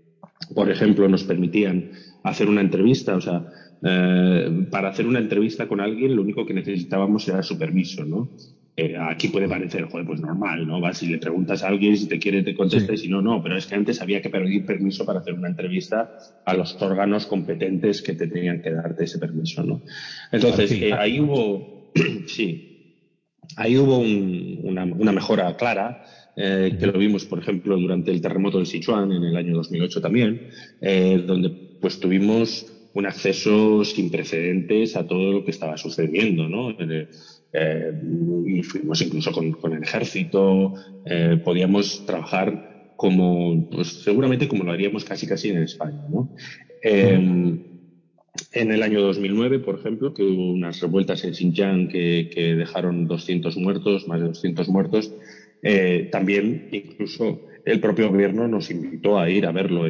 [0.55, 1.91] por ejemplo, nos permitían
[2.23, 3.45] hacer una entrevista, o sea,
[3.83, 8.29] eh, para hacer una entrevista con alguien lo único que necesitábamos era su permiso, ¿no?
[8.77, 10.79] Eh, aquí puede parecer, joder, pues normal, ¿no?
[10.79, 12.93] Vas y le preguntas a alguien si te quiere te contesta sí.
[12.93, 15.49] y si no, no, pero es que antes había que pedir permiso para hacer una
[15.49, 16.09] entrevista
[16.45, 19.83] a los órganos competentes que te tenían que darte ese permiso, ¿no?
[20.31, 21.67] Entonces, eh, ahí hubo,
[22.25, 22.63] sí,
[23.57, 25.99] ahí hubo una, mejora clara,
[26.37, 29.99] eh, que lo vimos, por ejemplo, durante el terremoto de Sichuan en el año 2008
[29.99, 30.41] también,
[30.79, 36.73] donde pues tuvimos un acceso sin precedentes a todo lo que estaba sucediendo, ¿no?
[37.53, 37.91] Eh,
[38.45, 40.73] y fuimos incluso con, el ejército,
[41.43, 42.59] podíamos trabajar
[42.95, 46.29] como, pues seguramente como lo haríamos casi casi en España, ¿no?
[48.53, 53.57] En el año 2009, por ejemplo, que hubo unas revueltas en Xinjiang que, dejaron 200
[53.57, 55.15] muertos, más de 200 muertos,
[55.61, 59.83] eh, también incluso el propio gobierno nos invitó a ir a verlo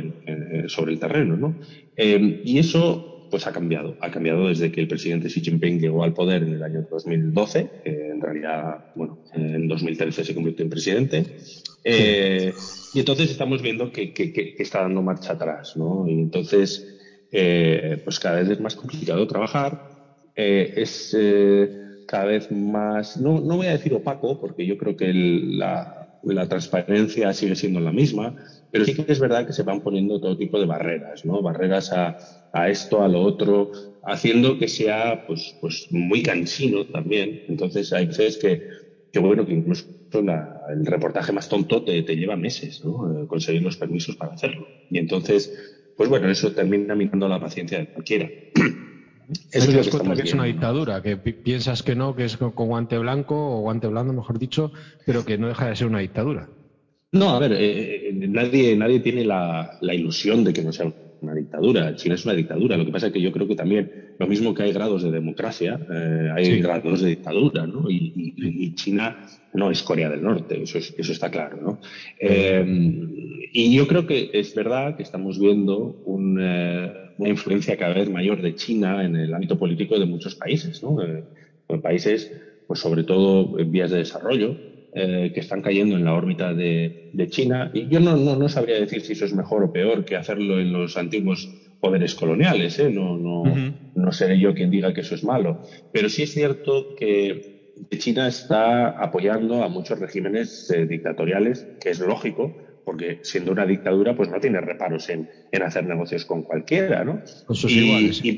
[0.68, 1.60] sobre el terreno, ¿no?
[1.96, 3.96] Eh, y eso pues ha cambiado.
[4.02, 7.70] Ha cambiado desde que el presidente Xi Jinping llegó al poder en el año 2012,
[7.84, 11.26] que en realidad, bueno, en 2013 se convirtió en presidente.
[11.84, 12.54] Eh,
[12.94, 16.06] y entonces estamos viendo que, que, está dando marcha atrás, ¿no?
[16.08, 17.00] Y entonces
[17.32, 21.18] eh, pues cada vez es más complicado trabajar, eh, es
[22.08, 26.48] cada vez más, no, no, voy a decir opaco, porque yo creo que la, la,
[26.50, 28.36] transparencia sigue siendo la misma,
[28.72, 31.42] pero sí que es verdad que se van poniendo todo tipo de barreras, ¿no?
[31.42, 32.16] Barreras a,
[32.52, 33.72] a esto, a lo otro,
[34.04, 37.42] haciendo que sea pues, pues muy cansino también.
[37.48, 38.64] Entonces hay veces que,
[39.12, 43.28] que bueno, que incluso el reportaje más tonto te, te lleva meses, ¿no?
[43.28, 44.68] conseguir los permisos para hacerlo.
[44.90, 45.54] Y entonces,
[45.96, 48.30] pues bueno, eso termina minando la paciencia de cualquiera.
[49.52, 53.36] Eso es que es una dictadura, que piensas que no, que es con guante blanco
[53.36, 54.72] o guante blando, mejor dicho,
[55.06, 56.50] pero que no deja de ser una dictadura.
[57.14, 60.94] No, a ver, eh, eh, nadie, nadie tiene la, la, ilusión de que no sea
[61.22, 61.94] una dictadura.
[61.96, 62.78] China es una dictadura.
[62.78, 65.12] Lo que pasa es que yo creo que también, lo mismo que hay grados de
[65.12, 67.90] democracia, eh, hay grados de dictadura, ¿no?
[67.90, 69.18] Y, y, China
[69.54, 71.80] no es Corea del Norte, eso, eso está claro, ¿no?
[72.20, 72.66] Eh,
[73.54, 78.10] y yo creo que es verdad que estamos viendo un, eh, una influencia cada vez
[78.10, 80.98] mayor de China en el ámbito político de muchos países, ¿no?
[81.82, 82.32] Países,
[82.66, 87.10] pues sobre todo en vías de desarrollo, eh, que están cayendo en la órbita de,
[87.14, 87.70] de China.
[87.74, 90.60] Y yo no, no, no, sabría decir si eso es mejor o peor que hacerlo
[90.60, 91.50] en los antiguos
[91.80, 92.78] poderes coloniales.
[92.80, 92.90] ¿eh?
[92.90, 93.74] No, no, uh -huh.
[93.96, 95.62] no seré yo quien diga que eso es malo.
[95.92, 102.00] Pero sí es cierto que China está apoyando a muchos regímenes eh, dictatoriales, que es
[102.00, 107.04] lógico, porque siendo una dictadura, pues no tiene reparos en, en hacer negocios con cualquiera,
[107.04, 107.22] ¿no?
[107.46, 108.18] Con sus y, iguales.
[108.18, 108.30] Sí.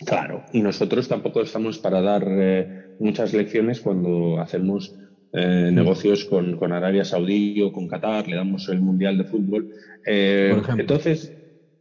[0.00, 4.94] Y, claro, y nosotros tampoco estamos para dar eh, muchas lecciones cuando hacemos
[5.32, 9.66] eh, negocios con, con, Arabia Saudí o con Qatar, le damos el Mundial de Fútbol.
[10.06, 11.32] Eh, entonces,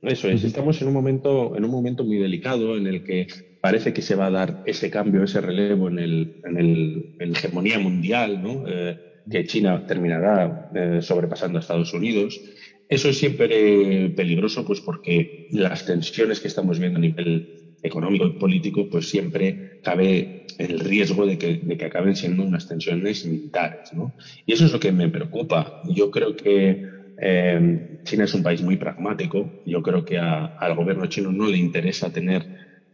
[0.02, 3.28] eso es, estamos en un momento, en un momento muy delicado en el que
[3.60, 7.32] parece que se va a dar ese cambio, ese relevo en el, en el en
[7.36, 8.64] hegemonía mundial, ¿no?
[8.68, 8.98] Eh,
[9.30, 12.42] que China terminará sobrepasando a Estados Unidos.
[12.90, 18.34] Eso es siempre peligroso, pues porque las tensiones que estamos viendo a nivel económico y
[18.34, 23.92] político, pues siempre cabe el riesgo de que, de que acaben siendo unas tensiones militares,
[23.94, 24.16] ¿no?
[24.46, 25.76] Y eso es lo que me preocupa.
[25.82, 26.82] Yo creo que
[27.18, 29.54] eh, China es un país muy pragmático.
[29.64, 32.48] Yo creo que a, al gobierno chino no le interesa tener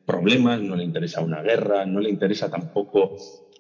[0.05, 3.13] problemas, no le interesa una guerra, no le interesa tampoco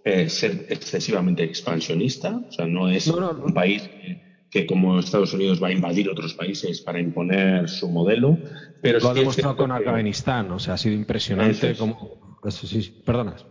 [0.03, 2.37] eh, ser excesivamente expansionista.
[2.37, 3.45] O sea, no es no, no, no.
[3.45, 7.89] un país que, que, como Estados Unidos va a invadir otros países para imponer su
[7.89, 8.37] modelo.
[8.81, 9.71] Pero Lo sí ha demostrado con.
[9.71, 11.77] Afganistán, o sea, ha sido impresionante es.
[11.77, 12.37] como...
[12.45, 13.45] Eso sí, perdonas.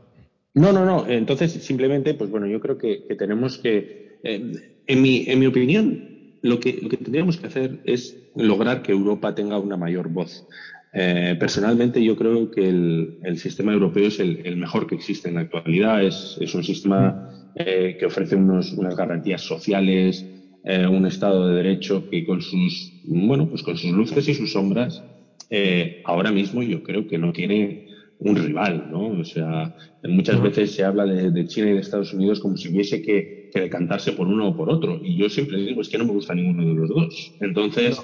[0.54, 1.06] No, no, no.
[1.06, 4.52] Entonces, simplemente, pues bueno, yo creo que, que tenemos que, eh,
[4.86, 8.92] en, mi, en mi opinión, lo que, lo que tendríamos que hacer es lograr que
[8.92, 10.46] Europa tenga una mayor voz.
[10.94, 15.28] Eh, personalmente, yo creo que el, el sistema europeo es el, el, mejor que existe
[15.28, 16.02] en la actualidad.
[16.02, 20.24] Es, es un sistema eh, que ofrece unos, unas garantías sociales,
[20.66, 24.50] eh, un Estado de Derecho que con sus, bueno, pues con sus luces y sus
[24.50, 25.04] sombras,
[25.48, 27.84] eh, ahora mismo yo creo que no tiene
[28.18, 29.10] un rival, ¿no?
[29.20, 32.68] O sea, muchas veces se habla de, de, China y de Estados Unidos como si
[32.68, 34.98] hubiese que, que, decantarse por uno o por otro.
[35.00, 37.36] Y yo siempre digo, es que no me gusta ninguno de los dos.
[37.38, 38.00] Entonces,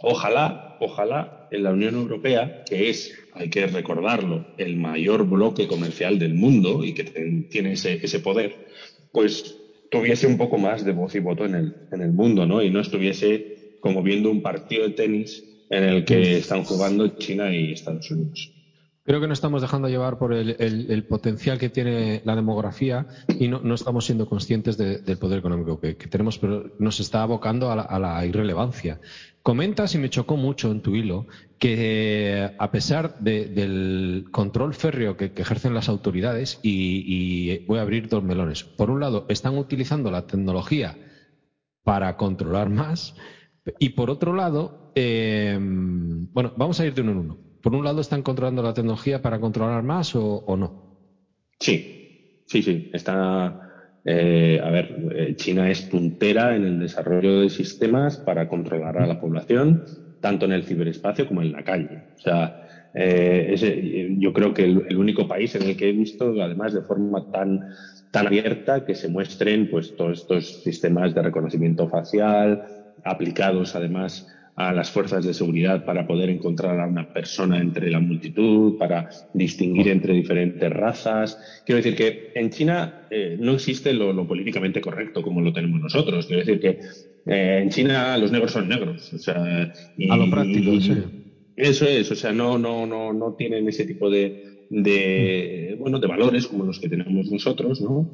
[0.00, 6.18] ojalá, ojalá en la Unión Europea, que es, hay que recordarlo, el mayor bloque comercial
[6.18, 7.04] del mundo y que
[7.48, 8.66] tiene ese, ese poder,
[9.12, 9.61] pues
[9.92, 12.62] tuviese un poco más de voz y voto en el, en el mundo, ¿no?
[12.62, 13.46] Y no estuviese
[13.80, 18.52] como viendo un partido de tenis en el que están jugando China y Estados Unidos.
[19.04, 23.60] Creo que nos estamos dejando llevar por el, potencial que tiene la demografía y no,
[23.60, 27.98] no estamos siendo conscientes de, del poder económico que, tenemos, pero nos está abocando a
[27.98, 29.00] la, irrelevancia.
[29.42, 31.26] Comentas, y me chocó mucho en tu hilo,
[31.58, 38.08] que a pesar de, del control férreo que, ejercen las autoridades, y, voy a abrir
[38.08, 38.62] dos melones.
[38.62, 40.96] Por un lado, están utilizando la tecnología
[41.82, 43.16] para controlar más,
[43.80, 47.84] y por otro lado, eh, bueno, vamos a ir de uno en uno por un
[47.84, 50.74] lado, ¿están controlando la tecnología para controlar más o, no?
[51.58, 52.10] Sí,
[52.46, 52.90] sí, sí.
[52.92, 53.58] Está,
[54.04, 59.06] Eh, a ver, eh, China es puntera en el desarrollo de sistemas para controlar a
[59.06, 59.84] la población,
[60.18, 62.02] tanto en el ciberespacio como en la calle.
[62.16, 62.56] O sea,
[62.92, 63.54] eh,
[64.18, 67.24] yo creo que el, el, único país en el que he visto, además de forma
[67.30, 67.60] tan,
[68.10, 72.60] tan abierta, que se muestren pues, todos estos sistemas de reconocimiento facial
[73.04, 78.00] aplicados además a las fuerzas de seguridad para poder encontrar a una persona entre la
[78.00, 81.38] multitud, para distinguir entre diferentes razas.
[81.64, 85.80] Quiero decir que en China eh, no existe lo, lo, políticamente correcto como lo tenemos
[85.80, 86.26] nosotros.
[86.26, 86.78] Quiero decir que
[87.26, 89.12] eh, en China los negros son negros.
[89.12, 90.94] O sea, y, a lo práctico, sí.
[91.54, 94.38] Eso es, o sea, no, no, no, no tienen ese tipo de,
[94.68, 98.08] de, bueno, de valores como los que tenemos nosotros, ¿no?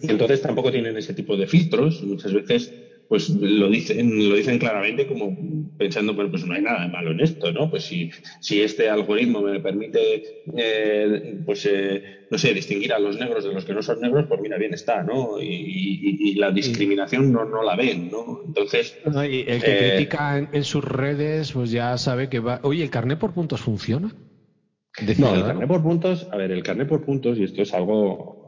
[0.00, 2.02] Entonces tampoco tienen ese tipo de filtros.
[2.02, 2.74] Muchas veces
[3.08, 5.36] pues lo dicen, lo dicen claramente como
[5.76, 7.68] pensando, bueno, pues no hay nada de malo en esto, ¿no?
[7.70, 10.22] Pues si, si este algoritmo me permite,
[10.56, 14.26] eh, pues, eh, no sé, distinguir a los negros de los que no son negros,
[14.28, 15.40] pues mira, bien está, ¿no?
[15.40, 18.40] Y, y, y la discriminación no, no la ven, ¿no?
[18.46, 18.98] Entonces...
[19.04, 22.60] Y el que eh, critica en, en, sus redes, pues ya sabe que va...
[22.62, 24.14] Oye, ¿el carnet por puntos funciona?
[25.18, 28.43] No, el carnet por puntos, a ver, el carnet por puntos, y esto es algo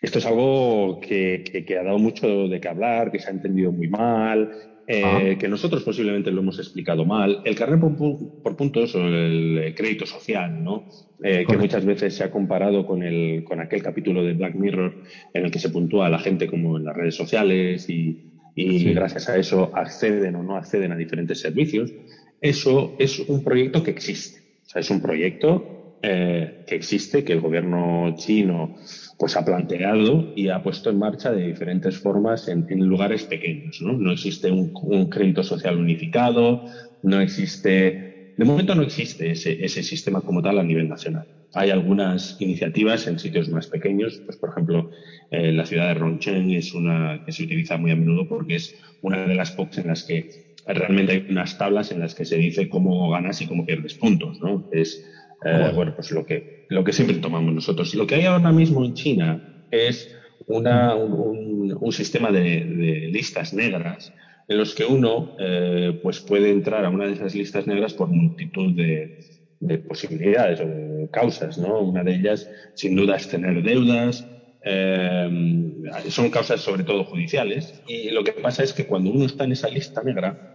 [0.00, 3.32] esto es algo que, que, que, ha dado mucho de qué hablar, que se ha
[3.32, 4.50] entendido muy mal,
[4.92, 7.42] eh, que nosotros posiblemente lo hemos explicado mal.
[7.44, 10.88] El carnet por, por puntos o el crédito social, ¿no?
[11.22, 15.04] Eh, que muchas veces se ha comparado con, el, con aquel capítulo de Black Mirror
[15.32, 18.80] en el que se puntúa a la gente como en las redes sociales y, y
[18.80, 18.92] sí.
[18.92, 21.92] gracias a eso acceden o no acceden a diferentes servicios.
[22.40, 24.40] Eso es un proyecto que existe.
[24.64, 28.76] O sea, es un proyecto eh, que existe, que el gobierno chino
[29.20, 33.82] pues ha planteado y ha puesto en marcha de diferentes formas en, en lugares pequeños.
[33.82, 33.92] ¿no?
[33.92, 36.64] no existe un, un, crédito social unificado,
[37.02, 41.28] no existe, de momento no existe ese, ese, sistema como tal a nivel nacional.
[41.52, 44.90] Hay algunas iniciativas en sitios más pequeños, pues por ejemplo,
[45.30, 48.74] eh, la ciudad de Rongcheng es una que se utiliza muy a menudo porque es
[49.02, 52.36] una de las pocas en las que realmente hay unas tablas en las que se
[52.36, 54.66] dice cómo ganas y cómo pierdes puntos, ¿no?
[54.72, 55.04] Es,
[55.44, 57.94] eh, bueno, pues lo que, lo que siempre tomamos nosotros.
[57.94, 60.08] Lo que hay ahora mismo en China es
[60.46, 64.12] una, un, un, sistema de, de, listas negras
[64.48, 68.08] en los que uno eh, pues puede entrar a una de esas listas negras por
[68.08, 69.18] multitud de,
[69.58, 71.80] de, posibilidades o de causas, ¿no?
[71.80, 74.24] Una de ellas, sin duda, es tener deudas.
[74.62, 75.72] Eh,
[76.08, 79.52] son causas sobre todo judiciales y lo que pasa es que cuando uno está en
[79.52, 80.49] esa lista negra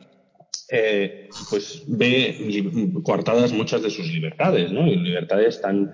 [0.69, 2.35] eh, pues ve
[3.03, 4.87] coartadas muchas de sus libertades, ¿no?
[4.87, 5.91] Y libertades tan,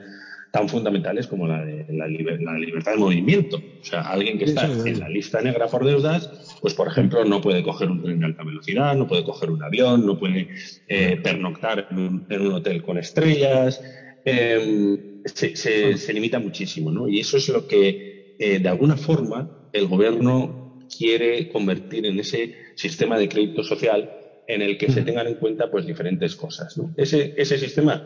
[0.51, 3.57] tan fundamentales como la de la, liber, la libertad de movimiento.
[3.57, 7.41] O sea, alguien que está en la lista negra por deudas, pues por ejemplo, no
[7.41, 10.49] puede coger un tren de alta velocidad, no puede coger un avión, no puede
[10.87, 13.81] eh, pernoctar en un, en un, hotel con estrellas.
[14.25, 17.07] Eh, se, se, se, limita muchísimo, ¿no?
[17.07, 22.53] Y eso es lo que, eh, de alguna forma, el gobierno quiere convertir en ese
[22.75, 26.77] sistema de crédito social en el que se tengan en cuenta pues diferentes cosas.
[26.77, 26.93] ¿no?
[26.97, 28.05] Ese, ese sistema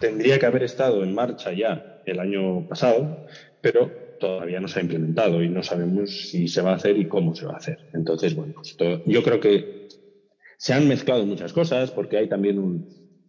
[0.00, 3.22] tendría que haber estado en marcha ya el año pasado,
[3.60, 7.08] pero todavía no se ha implementado y no sabemos si se va a hacer y
[7.08, 7.78] cómo se va a hacer.
[7.92, 9.80] Entonces, bueno, pues todo, yo creo que
[10.58, 12.86] se han mezclado muchas cosas porque hay también un,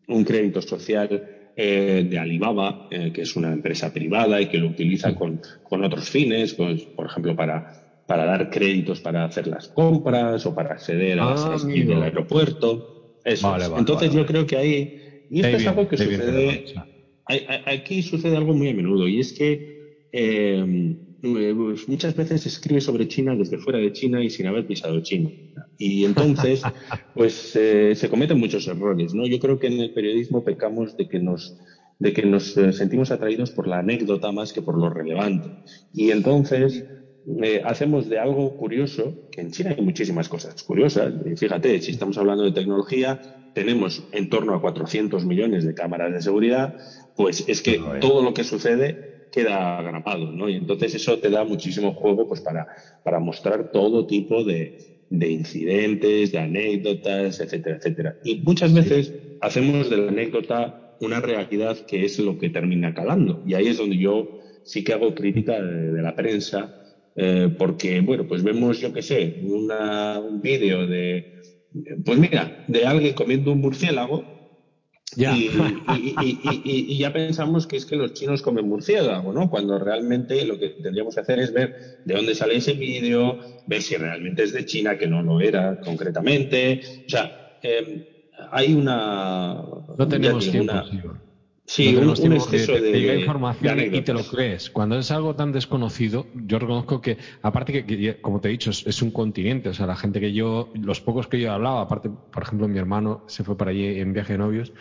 [0.07, 1.23] un crédito social
[1.55, 5.83] eh, de Alibaba, eh, que es una empresa privada y que lo utiliza con, con
[5.83, 7.65] otros fines, pues, por ejemplo, para
[8.05, 12.85] para dar créditos para hacer las compras o para acceder a las Ah, del aeropuerto.
[13.23, 13.69] Eso Vale, es.
[13.69, 14.93] vale, Entonces vale, yo creo que ahí,
[15.29, 16.63] y esto es algo que sucede,
[17.25, 19.65] hay- hay- aquí sucede algo muy a menudo y es que
[20.11, 20.65] eh,
[21.21, 24.65] eh, pues muchas veces se escribe sobre China desde fuera de China y sin haber
[24.65, 25.29] pisado China.
[25.77, 26.69] Y entonces,
[27.13, 29.25] pues eh, se cometen muchos errores, ¿no?
[29.27, 31.57] Yo creo que en el periodismo pecamos de que nos
[31.99, 35.51] de que nos eh, sentimos atraídos por la anécdota más que por lo relevante.
[35.91, 36.83] Y entonces
[37.43, 41.13] eh, hacemos de algo curioso, que en China hay muchísimas cosas curiosas.
[41.37, 43.19] Fíjate, si estamos hablando de tecnología,
[43.53, 46.73] tenemos en torno a 400 millones de cámaras de seguridad,
[47.15, 50.49] pues es que No, todo lo que sucede queda grabado, ¿no?
[50.49, 52.67] Y entonces eso te da muchísimo juego pues para,
[53.03, 54.75] para mostrar todo tipo de,
[55.09, 58.17] de incidentes, de anécdotas, etcétera, etcétera.
[58.21, 58.73] Y muchas Sí.
[58.73, 63.41] veces hacemos de la anécdota una realidad que es lo que termina calando.
[63.43, 64.31] Y ahí es donde yo
[64.63, 66.73] sí que hago crítica de, de la prensa,
[67.15, 71.25] eh, porque, bueno, pues vemos, yo qué sé, una, un vídeo de,
[72.05, 74.27] pues mira, de alguien comiendo un murciélago
[75.15, 75.35] Ya.
[75.35, 75.51] y, y,
[75.87, 79.49] y, y, y, ya pensamos que es que los chinos comen murciélago, ¿no?
[79.49, 83.81] Cuando realmente lo que tendríamos que hacer es ver de dónde sale ese vídeo, ver
[83.81, 86.79] si realmente es de China, que no lo era concretamente.
[86.81, 87.29] O sea,
[87.61, 88.01] eh,
[88.51, 89.61] hay una,
[89.97, 90.85] No tenemos digo, tiempo, una,
[91.71, 91.95] sí.
[91.95, 92.15] bueno.
[92.15, 94.69] Sí, un, exceso de, llega información y te lo crees.
[94.69, 99.01] Cuando es algo tan desconocido, yo reconozco que, aparte que, como te he dicho, es,
[99.01, 99.69] un continente.
[99.69, 102.67] O sea, la gente que yo, los pocos que yo he hablado, aparte, por ejemplo,
[102.67, 104.73] mi hermano se fue para allí en viaje de novios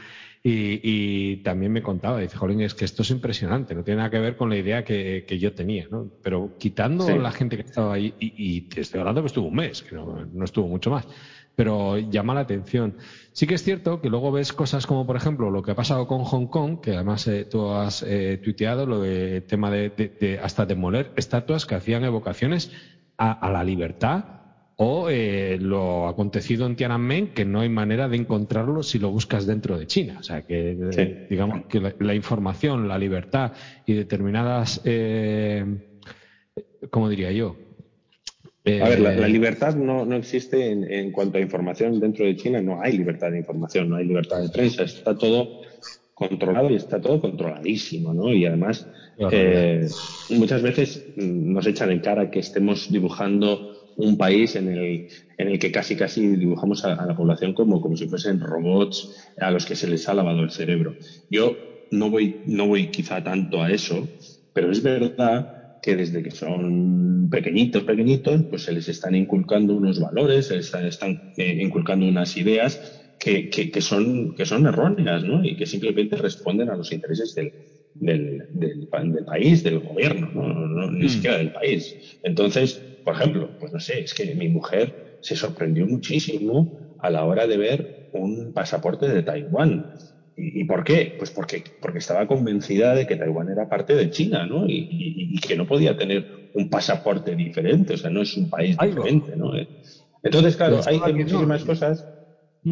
[0.43, 4.19] y, también me contaba, dice, Jolín, es que esto es impresionante, no tiene nada que
[4.19, 6.11] ver con la idea que, yo tenía, ¿no?
[6.23, 9.83] Pero quitando la gente que estaba ahí, y, te estoy hablando que estuvo un mes,
[9.83, 11.07] que no estuvo mucho más
[11.61, 12.97] pero llama la atención.
[13.41, 16.07] Sí que es cierto que luego ves cosas como, por ejemplo, lo que ha pasado
[16.07, 20.67] con Hong Kong, que además eh, tú has eh, tuiteado lo del tema de, hasta
[20.67, 22.71] demoler estatuas que hacían evocaciones
[23.17, 24.25] a, la libertad
[24.77, 29.47] o eh, lo acontecido en Tiananmen, que no hay manera de encontrarlo si lo buscas
[29.47, 30.19] dentro de China.
[30.21, 33.53] O sea, que digamos que la, información, la libertad
[33.87, 34.83] y determinadas,
[36.91, 37.57] ¿cómo diría yo?
[38.65, 42.61] A ver, la, eh, libertad no, no existe en, cuanto a información dentro de China,
[42.61, 45.61] no hay libertad de información, no hay libertad de prensa, está todo
[46.13, 48.35] controlado y está todo controladísimo, ¿no?
[48.35, 48.87] Y además,
[49.31, 49.89] eh,
[50.29, 55.49] muchas veces mm, nos echan en cara que estemos dibujando un país en el, en
[55.49, 59.65] el que casi casi dibujamos a, la población como, como si fuesen robots a los
[59.65, 60.97] que se les ha lavado el cerebro.
[61.31, 61.57] Yo
[61.91, 64.07] no voy, no voy quizá tanto a eso,
[64.53, 70.01] pero es verdad que desde que son pequeñitos, pequeñitos, pues se les están inculcando unos
[70.01, 72.81] valores, se les están, eh, inculcando unas ideas
[73.19, 75.45] que, que, son, que son erróneas, ¿no?
[75.45, 77.53] Y que simplemente responden a los intereses del,
[77.95, 80.91] del, del, país, del gobierno, ¿no?
[80.91, 81.09] ni mm.
[81.09, 82.19] siquiera del país.
[82.23, 87.25] Entonces, por ejemplo, pues no sé, es que mi mujer se sorprendió muchísimo a la
[87.25, 89.95] hora de ver un pasaporte de Taiwán.
[90.37, 91.15] ¿Y, por qué?
[91.19, 94.65] Pues porque, porque estaba convencida de que Taiwán era parte de China, ¿no?
[94.67, 99.37] Y, que no podía tener un pasaporte diferente, o sea, no es un país diferente,
[99.37, 99.53] ¿no?
[100.23, 102.07] Entonces, claro, hay, muchísimas cosas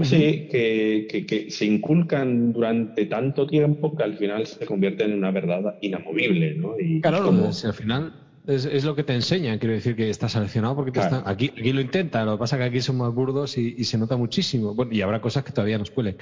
[0.02, 5.30] sí, que, que, se inculcan durante tanto tiempo que al final se convierten en una
[5.30, 6.78] verdad inamovible, ¿no?
[6.78, 7.46] Y, claro, como...
[7.46, 8.12] al final
[8.48, 11.72] es, lo que te enseñan, quiero decir que estás seleccionado porque te están, aquí, aquí
[11.72, 14.74] lo intenta, lo que pasa es que aquí son más burdos y, se nota muchísimo.
[14.74, 16.16] Bueno, y habrá cosas que todavía nos cuelen.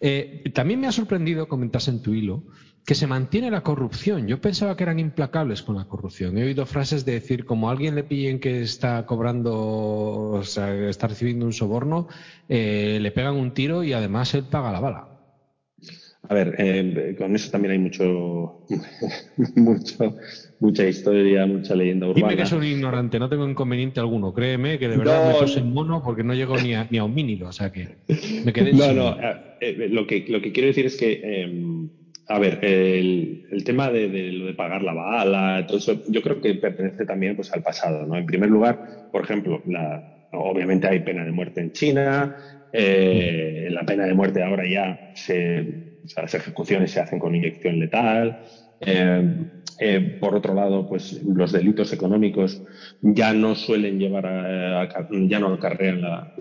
[0.00, 2.42] Eh, también me ha sorprendido, comentas en tu hilo,
[2.84, 4.26] que se mantiene la corrupción.
[4.26, 6.36] Yo pensaba que eran implacables con la corrupción.
[6.36, 10.74] He oído frases de decir, como a alguien le pillen que está cobrando, o sea,
[10.88, 12.08] está recibiendo un soborno,
[12.48, 15.17] eh, le pegan un tiro y además él paga la bala.
[16.30, 18.58] A ver, eh, con eso también hay mucho,
[19.54, 20.14] mucho,
[20.58, 22.28] mucha historia, mucha leyenda urbana.
[22.28, 24.34] Dime que soy un ignorante, no tengo inconveniente alguno.
[24.34, 27.04] Créeme que de verdad me puse en mono porque no llego ni a, ni a
[27.04, 27.96] homínido, o sea que
[28.44, 31.88] me quedé No, no, eh, eh, lo, que, lo que quiero decir es que, em,
[32.26, 36.20] a ver, el, el tema de, de, lo de pagar la bala, todo eso, yo
[36.20, 38.18] creo que pertenece también pues, al pasado, ¿no?
[38.18, 38.78] En primer lugar,
[39.10, 42.36] por ejemplo, la, obviamente hay pena de muerte en China,
[42.70, 47.34] eh, la pena de muerte ahora ya se, o sea, las ejecuciones se hacen con
[47.34, 48.38] inyección letal.
[48.80, 49.22] Eh,
[49.80, 52.64] eh, por otro lado, pues los delitos económicos
[53.00, 56.32] ya no suelen llevar a, ya no acarrean la,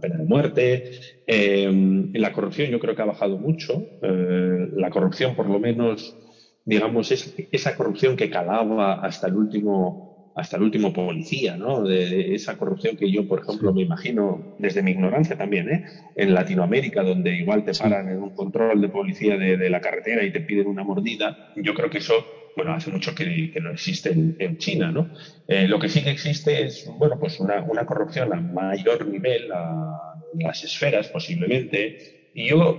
[0.00, 0.84] pena de muerte.
[1.26, 3.86] la corrupción yo creo que ha bajado mucho.
[4.00, 6.18] la corrupción, por lo menos,
[6.64, 11.82] digamos, es esa corrupción que calaba hasta el último hasta el último policía, ¿no?
[11.82, 15.84] De esa corrupción que yo, por ejemplo, me imagino desde mi ignorancia también, ¿eh?
[16.16, 20.32] En Latinoamérica, donde igual te paran en un control de policía de, la carretera y
[20.32, 22.14] te piden una mordida, yo creo que eso,
[22.56, 25.12] bueno, hace mucho que, no existe en, China, ¿no?
[25.46, 29.50] Eh, lo que sí que existe es, bueno, pues una, una corrupción a mayor nivel,
[29.52, 31.96] a las esferas posiblemente,
[32.34, 32.76] y yo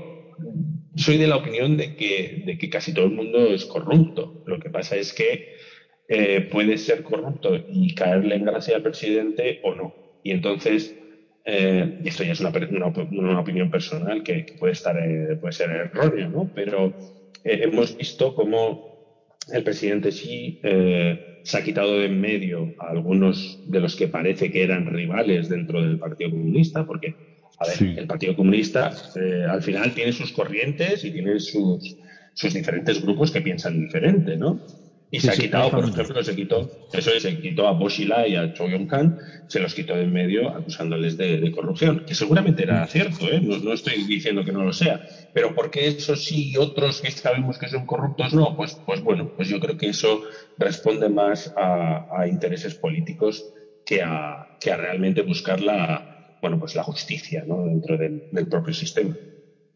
[0.95, 4.43] soy de la opinión de que, de que casi todo el mundo es corrupto.
[4.45, 5.54] Lo que pasa es que
[6.07, 9.95] eh, puede ser corrupto y caerle en gracia al presidente o no.
[10.21, 10.95] Y entonces,
[11.43, 12.51] eh, esto ya es una,
[13.11, 16.51] una, opinión personal que, puede, estar, eh, puede ser errónea, ¿no?
[16.53, 16.95] Pero
[17.43, 18.83] hemos visto cómo
[19.51, 24.49] el presidente sí se ha quitado de en medio a algunos de los que parece
[24.51, 27.13] que eran rivales dentro del Partido Comunista, porque,
[27.59, 28.91] a ver, el Partido Comunista
[29.49, 31.97] al final tiene sus corrientes y tiene sus,
[32.33, 34.59] sus diferentes grupos que piensan diferente, ¿no?
[35.11, 38.51] Y se ha quitado, por ejemplo, se quitó, eso se quitó a Boshila y a
[38.51, 39.17] Cho Yong-kan,
[39.47, 43.39] se los quitó de en medio acusándoles de, corrupción, que seguramente era cierto, ¿eh?
[43.41, 47.11] no, estoy diciendo que no lo sea, pero ¿por qué eso sí y otros que
[47.11, 48.55] sabemos que son corruptos no?
[48.55, 50.21] Pues, pues bueno, pues yo creo que eso
[50.57, 53.51] responde más a, intereses políticos
[53.85, 56.09] que a, que a realmente buscar la,
[56.41, 57.63] bueno, pues la justicia ¿no?
[57.65, 59.15] dentro del propio sistema.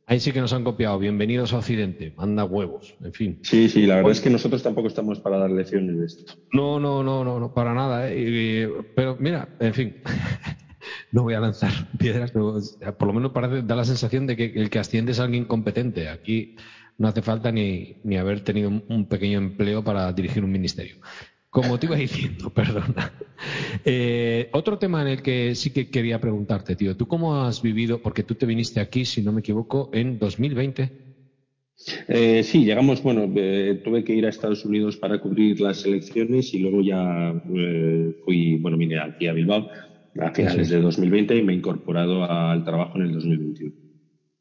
[0.09, 0.97] Ahí sí que nos han copiado.
[0.97, 2.13] Bienvenidos a Occidente.
[2.17, 2.95] Manda huevos.
[2.99, 3.39] En fin.
[3.43, 6.33] Sí, sí, la verdad es que nosotros tampoco estamos para dar lecciones de esto.
[6.51, 8.09] No, no, no, no, no para nada.
[8.09, 8.67] ¿eh?
[8.95, 10.01] pero mira, en fin.
[11.11, 12.59] no voy a lanzar piedras, pero
[12.97, 16.09] por lo menos parece, da la sensación de que el que asciende es alguien competente.
[16.09, 16.55] Aquí
[16.97, 20.95] no hace falta ni, ni haber tenido un pequeño empleo para dirigir un ministerio.
[21.49, 23.13] Como te iba diciendo, perdona.
[23.83, 27.99] Eh, otro tema en el que sí que quería preguntarte, tío, ¿tú cómo has vivido?
[27.99, 30.93] Porque tú te viniste aquí, si no me equivoco, en 2020.
[32.07, 36.53] Eh, sí, llegamos, bueno, eh, tuve que ir a Estados Unidos para cubrir las elecciones
[36.53, 39.69] y luego ya eh, fui, bueno, vine aquí a Bilbao
[40.19, 40.69] a finales es.
[40.69, 43.78] de 2020 y me he incorporado al trabajo en el 2021.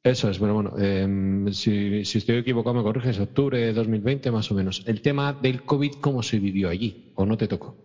[0.08, 4.50] Eso es, bueno, bueno, em, si, si, estoy equivocado me corriges, octubre de 2020 más
[4.50, 4.82] o menos.
[4.86, 7.12] El tema del COVID, ¿cómo se vivió allí?
[7.14, 7.76] ¿O no te tocó?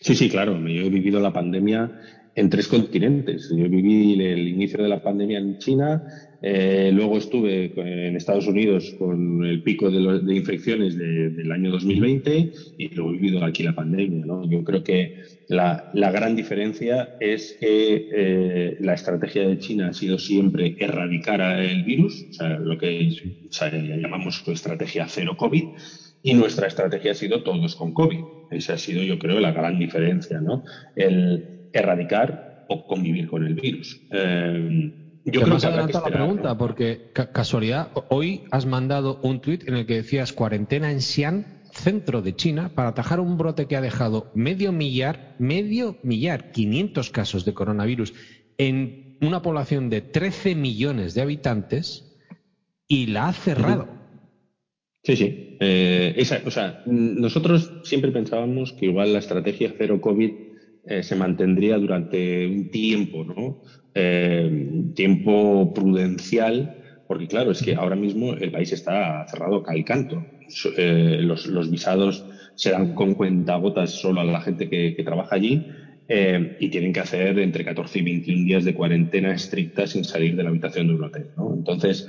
[0.00, 0.58] Sí, sí, claro.
[0.66, 1.90] Yo he vivido la pandemia
[2.34, 3.48] en tres continentes.
[3.50, 6.02] Yo viví el inicio de la pandemia en China,
[6.42, 11.52] eh, luego estuve en Estados Unidos con el pico de, lo, de infecciones de, del
[11.52, 14.24] año 2020 y luego he vivido aquí la pandemia.
[14.24, 14.48] ¿no?
[14.48, 15.12] Yo creo que
[15.48, 21.40] la, la gran diferencia es que eh, la estrategia de China ha sido siempre erradicar
[21.40, 23.28] el virus, o sea, lo que Sí.
[23.28, 25.70] o sea, llamamos estrategia cero COVID,
[26.22, 28.26] y nuestra estrategia ha sido todos con COVID.
[28.50, 30.62] Esa ha sido, yo creo, la gran diferencia, ¿no?
[30.94, 34.00] El erradicar o convivir con el virus.
[34.10, 34.92] Eh,
[35.24, 36.58] yo creo que habrá que adelantado la esperar, pregunta ¿no?
[36.58, 41.46] porque, ca casualidad, hoy has mandado un tuit en el que decías cuarentena en Xi'an,
[41.72, 47.10] centro de China, para atajar un brote que ha dejado medio millar, medio millar, 500
[47.10, 48.14] casos de coronavirus
[48.58, 52.16] en una población de 13 millones de habitantes
[52.88, 53.88] y la ha cerrado.
[55.02, 55.56] Sí, sí.
[55.60, 60.49] Eh, esa, o sea, nosotros siempre pensábamos que igual la estrategia cero COVID
[60.90, 63.62] eh, se mantendría durante un tiempo, ¿no?
[63.94, 66.74] Eh, tiempo prudencial,
[67.06, 70.26] porque claro, es que ahora mismo el país está cerrado cal canto.
[70.76, 72.26] Eh, los, los, visados
[72.56, 75.64] se dan con cuentagotas solo a la gente que, que trabaja allí
[76.08, 80.34] eh, y tienen que hacer entre 14 y 21 días de cuarentena estricta sin salir
[80.34, 81.54] de la habitación de un hotel, ¿no?
[81.54, 82.08] Entonces,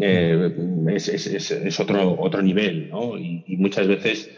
[0.00, 0.50] eh,
[0.88, 3.18] es, es, es, otro, otro nivel, ¿no?
[3.18, 4.30] Y, y, muchas veces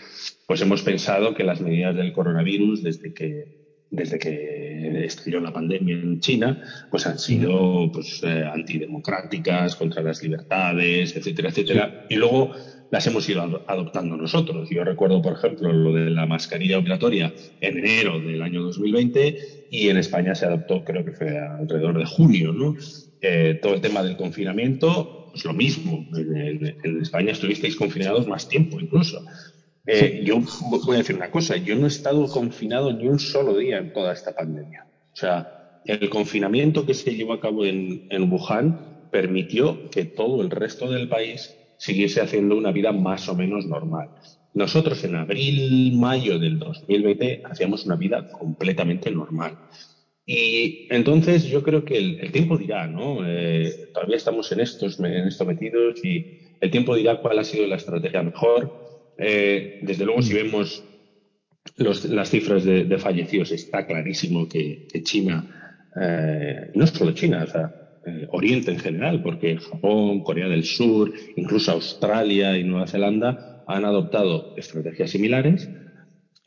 [0.44, 5.94] pues hemos pensado que las medidas del coronavirus desde que desde que estalló la pandemia
[5.94, 6.58] en China,
[6.90, 12.04] pues han sido pues, eh, antidemocráticas, contra las libertades, etcétera, etcétera.
[12.08, 12.52] Y luego
[12.90, 14.68] las hemos ido adoptando nosotros.
[14.70, 19.36] Yo recuerdo, por ejemplo, lo de la mascarilla obligatoria en enero del año 2020
[19.68, 22.74] y en España se adoptó, creo que fue alrededor de junio, ¿no?
[23.20, 26.06] Eh, todo el tema del confinamiento, pues lo mismo.
[26.14, 29.24] En, en, España estuvisteis confinados más tiempo incluso.
[29.86, 30.24] Eh, sí.
[30.24, 30.40] Yo
[30.84, 33.92] voy a decir una cosa, yo no he estado confinado ni un solo día en
[33.92, 34.86] toda esta pandemia.
[35.14, 38.80] O sea, el confinamiento que se llevó a cabo en, en Wuhan
[39.10, 44.10] permitió que todo el resto del país siguiese haciendo una vida más o menos normal.
[44.52, 49.58] Nosotros en abril, mayo del 2020 hacíamos una vida completamente normal.
[50.26, 53.18] Y entonces yo creo que el, el tiempo dirá, ¿no?
[53.26, 56.26] Eh, todavía estamos en, estos, en esto metidos y
[56.60, 58.85] el tiempo dirá cuál ha sido la estrategia mejor.
[59.18, 60.84] Eh, desde luego, si vemos
[61.76, 67.44] los, las cifras de, de, fallecidos, está clarísimo que, que China, eh, no solo China,
[67.44, 67.74] o sea,
[68.06, 73.84] eh, Oriente en general, porque Japón, Corea del Sur, incluso Australia y Nueva Zelanda han
[73.84, 75.68] adoptado estrategias similares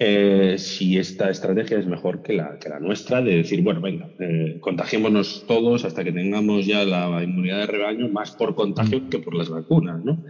[0.01, 4.09] eh, si esta estrategia es mejor que la, que la nuestra, de decir, bueno, venga,
[4.17, 9.09] eh, contagiémonos todos hasta que tengamos ya la inmunidad de rebaño, más por contagio mm.
[9.09, 10.24] que por las vacunas, ¿no?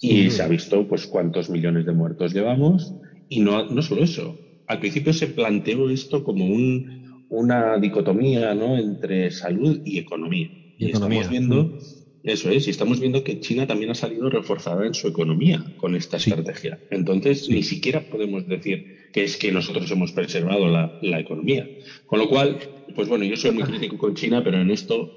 [0.00, 2.94] Y se ha visto, pues, cuántos millones de muertos llevamos.
[3.28, 4.38] Y no, no solo eso.
[4.66, 8.76] Al principio se planteó esto como un, una dicotomía, ¿no?
[8.78, 10.48] Entre salud y economía.
[10.76, 11.20] Y, y economía.
[11.22, 11.78] estamos viendo,
[12.22, 15.94] eso es, y estamos viendo que China también ha salido reforzada en su economía con
[15.94, 16.30] esta sí.
[16.30, 16.80] estrategia.
[16.90, 21.66] Entonces, ni siquiera podemos decir que es que nosotros hemos preservado la, la, economía.
[22.06, 22.58] Con lo cual,
[22.94, 25.10] pues bueno, yo soy muy crítico con China, pero en esto,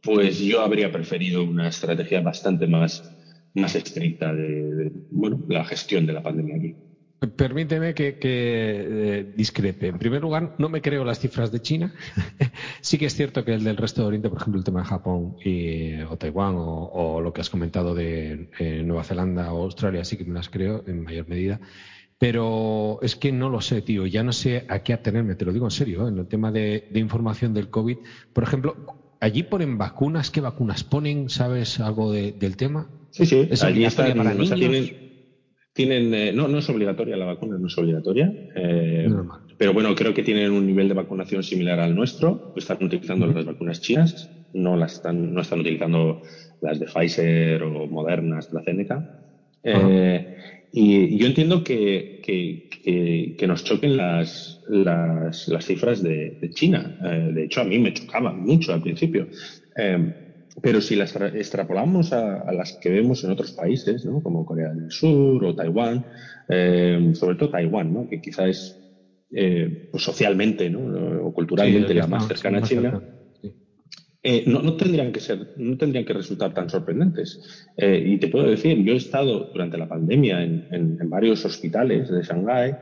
[0.00, 3.13] pues yo habría preferido una estrategia bastante más,
[3.54, 6.74] más estricta de, bueno, la gestión de la pandemia aquí.
[7.36, 9.88] Permíteme que, eh, discrepe.
[9.88, 11.94] En primer lugar, no me creo las cifras de China.
[12.80, 14.86] sí que es cierto que el del resto de Oriente, por ejemplo, el tema de
[14.86, 20.04] Japón y, o Taiwán o, lo que has comentado de eh, Nueva Zelanda o Australia,
[20.04, 21.60] sí que me las creo en mayor medida.
[22.18, 24.06] Pero es que no lo sé, tío.
[24.06, 26.10] Ya no sé a qué atenerme, te lo digo en serio, ¿eh?
[26.10, 27.98] en el tema de, de, información del COVID.
[28.32, 30.30] Por ejemplo, allí ponen vacunas.
[30.30, 31.28] ¿Qué vacunas ponen?
[31.28, 32.88] ¿Sabes algo de, del tema?
[33.10, 33.48] Sí, sí.
[33.50, 34.46] ¿Es allí están, para niños?
[34.46, 34.90] O sea, tienen,
[35.72, 38.32] tienen eh, no, no es obligatoria la vacuna, no es obligatoria.
[38.54, 39.40] Eh, Normal.
[39.56, 42.52] pero bueno, creo que tienen un nivel de vacunación similar al nuestro.
[42.56, 43.34] Están utilizando uh -huh.
[43.34, 46.22] las vacunas chinas, no las están, no están utilizando
[46.60, 49.23] las de Pfizer o Moderna, AstraZeneca.
[49.64, 50.30] Eh,
[50.70, 56.50] y yo entiendo que, que, que, que nos choquen las, las, las cifras de, de
[56.50, 56.96] China.
[57.04, 59.28] Eh, de hecho, a mí me chocaban mucho al principio.
[59.76, 60.12] Eh,
[60.62, 64.22] pero si las extrapolamos a, las que vemos en otros países, ¿no?
[64.22, 66.06] como Corea del Sur o Taiwán,
[66.48, 68.08] eh, sobre todo Taiwán, ¿no?
[68.08, 68.80] que quizá es
[69.30, 71.26] eh, pues socialmente ¿no?
[71.26, 73.02] o culturalmente la más cercana a China,
[74.26, 77.68] eh, no, no, tendrían que ser, no tendrían que resultar tan sorprendentes.
[77.76, 82.22] Eh, y te puedo decir, yo he estado durante la pandemia en, varios hospitales de
[82.22, 82.74] Shanghái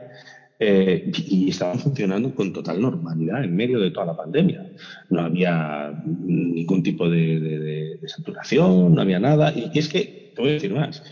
[0.57, 4.71] eh, y estaban funcionando con total normalidad en medio de toda la pandemia.
[5.09, 9.51] No había ningún tipo de, saturación, no había nada.
[9.53, 11.03] Y, es que, te voy a decir más,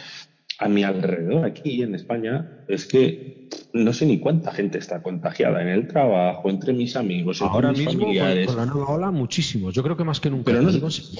[0.62, 5.62] a mi alrededor aquí en España es que no sé ni cuánta gente está contagiada
[5.62, 8.46] en el trabajo, entre mis amigos, entre Ahora mis mismo, familiares.
[8.46, 9.74] Con, con, la nueva ola, muchísimos.
[9.74, 10.52] Yo creo que más que nunca.
[10.52, 10.72] Pero no,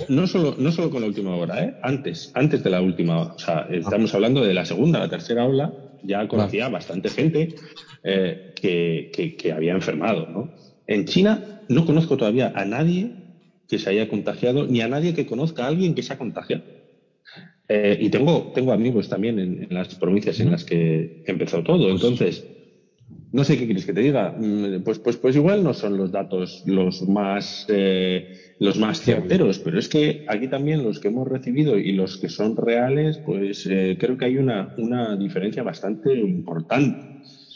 [0.10, 1.76] no, solo, no solo con la última hora, ¿eh?
[1.82, 3.34] antes, antes de la última.
[3.34, 4.18] O sea, estamos ah.
[4.18, 5.74] hablando de la segunda, la tercera ola.
[6.04, 6.74] Ya conocía claro.
[6.74, 7.56] bastante gente
[8.04, 10.28] eh, que, que, que, había enfermado.
[10.28, 10.52] ¿no?
[10.88, 13.12] En China no conozco todavía a nadie
[13.68, 16.64] que se haya contagiado, ni a nadie que conozca a alguien que se ha contagiado.
[17.74, 21.90] Eh, y tengo, tengo amigos también en, en las provincias en las que empezó todo.
[21.90, 22.50] Pues Entonces,
[23.32, 24.34] no sé qué quieres que te diga.
[24.84, 28.28] Pues, pues, pues igual no son los datos los más, eh,
[28.60, 32.28] los más certeros, pero es que aquí también los que hemos recibido y los que
[32.28, 37.06] son reales, pues eh, creo que hay una, una diferencia bastante importante.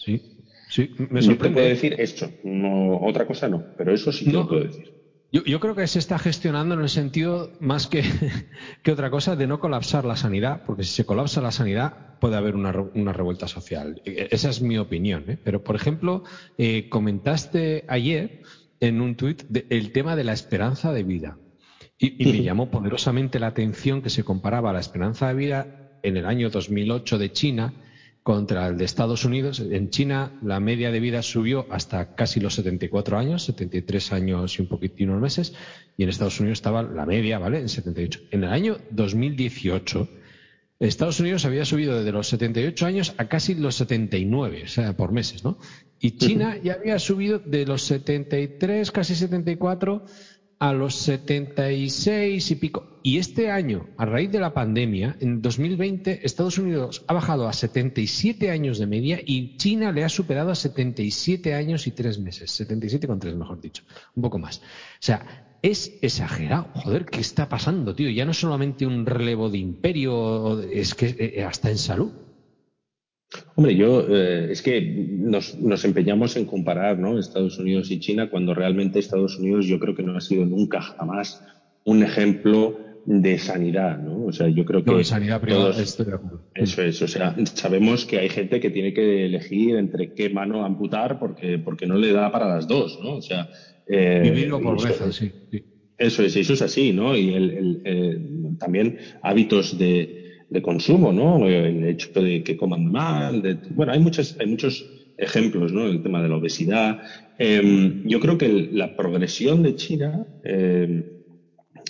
[0.05, 0.21] Sí,
[0.69, 1.55] sí, me Yo te sorprende.
[1.55, 4.85] puedo decir eso, no, otra cosa no, pero eso sí que No, lo puedo decir.
[5.35, 8.03] Yo, yo, creo que se está gestionando en el sentido, más que,
[8.83, 12.37] que, otra cosa, de no colapsar la sanidad, porque si se colapsa la sanidad puede
[12.37, 14.01] haber una, una revuelta social.
[14.05, 15.25] Esa es mi opinión.
[15.27, 15.37] ¿eh?
[15.43, 16.23] Pero, por ejemplo,
[16.57, 18.43] eh, comentaste ayer
[18.79, 21.37] en un tuit el tema de la esperanza de vida.
[21.97, 26.15] Y, y me llamó poderosamente la atención que se comparaba la esperanza de vida en
[26.15, 27.73] el año 2008 de China
[28.25, 29.59] contra el de Estados Unidos.
[29.59, 34.63] En China la media de vida subió hasta casi los 74 años, 73 años y
[34.63, 35.53] un poquitino unos meses,
[35.95, 37.59] y en Estados Unidos estaba la media, ¿vale?
[37.59, 38.21] En 78.
[38.31, 40.09] En el año 2018,
[40.79, 45.11] Estados Unidos había subido desde los 78 años a casi los 79, o sea, por
[45.11, 45.59] meses, ¿no?
[45.99, 50.03] Y China ya había subido de los 73, casi 74,
[50.59, 52.99] a los 76 y pico.
[53.03, 57.53] Y este año, a raíz de la pandemia, en 2020, Estados Unidos ha bajado a
[57.53, 62.49] 77 años de media y China le ha superado a 77 años y tres meses.
[62.51, 63.83] 77 con tres, mejor dicho.
[64.15, 64.57] Un poco más.
[64.57, 64.61] O
[65.01, 66.69] sea, es exagerado.
[66.73, 68.09] Joder, ¿qué está pasando, tío?
[68.09, 72.11] Ya no es solamente un relevo de imperio, es que eh, hasta en salud.
[73.55, 77.17] Hombre, yo eh, es que nos, nos, empeñamos en comparar ¿no?
[77.17, 80.81] Estados Unidos y China cuando realmente Estados Unidos yo creo que no ha sido nunca
[80.81, 81.43] jamás
[81.83, 84.25] un ejemplo de sanidad, ¿no?
[84.25, 86.41] O sea, yo creo que no, de sanidad privada, todos, estoy de acuerdo.
[86.55, 90.65] Eso es, o sea, sabemos que hay gente que tiene que elegir entre qué mano
[90.65, 93.17] amputar porque, porque no le da para las dos, ¿no?
[93.17, 93.47] O sea,
[93.87, 95.63] eh, vivir o pobreza, sí, sí.
[95.97, 97.15] Eso es, eso es así, ¿no?
[97.15, 98.19] Y el, el, eh,
[98.59, 100.24] también hábitos de,
[100.55, 101.45] de consumo, ¿no?
[101.47, 104.85] El hecho de que coman mal, de, bueno, hay muchos, hay muchos
[105.17, 105.85] ejemplos, ¿no?
[105.85, 107.01] El tema de la obesidad.
[107.37, 111.23] Eh, yo creo que el, la progresión de China eh,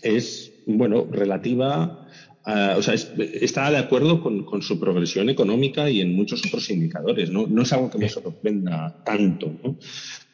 [0.01, 2.07] es, bueno, relativa,
[2.43, 6.43] a, o sea, es, está de acuerdo con, con, su progresión económica y en muchos
[6.45, 7.45] otros indicadores, ¿no?
[7.45, 9.78] No es algo que me sorprenda tanto, ¿no?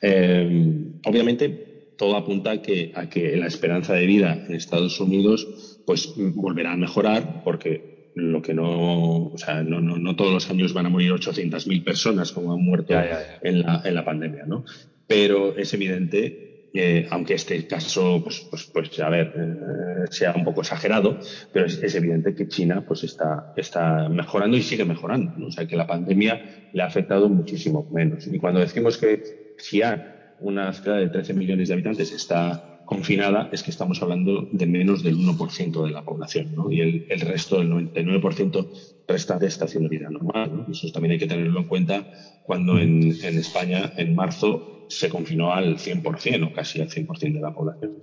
[0.01, 5.81] Eh, obviamente, todo apunta a que, a que la esperanza de vida en Estados Unidos
[5.85, 10.49] pues volverá a mejorar porque lo que no, o sea, no, no, no todos los
[10.49, 13.39] años van a morir 800.000 personas como han muerto ya, ya, ya.
[13.41, 14.65] En, la, en la pandemia, ¿no?
[15.07, 20.43] Pero es evidente, eh, aunque este caso, pues, pues, pues a ver, eh, sea un
[20.43, 21.19] poco exagerado,
[21.53, 25.47] pero es, es, evidente que China pues está, está mejorando y sigue mejorando, ¿no?
[25.47, 28.27] O sea, que la pandemia le ha afectado muchísimo menos.
[28.27, 33.63] Y cuando decimos que Xi'an, una ciudad de 13 millones de habitantes, está confinada es
[33.63, 36.71] que estamos hablando de menos del 1% de la población, ¿no?
[36.71, 38.67] Y el, resto, el 99%
[39.07, 40.71] restante está haciendo vida normal, ¿no?
[40.71, 42.11] Eso también hay que tenerlo en cuenta
[42.43, 47.53] cuando en, España, en marzo, se confinó al 100% o casi al 100% de la
[47.53, 47.93] población.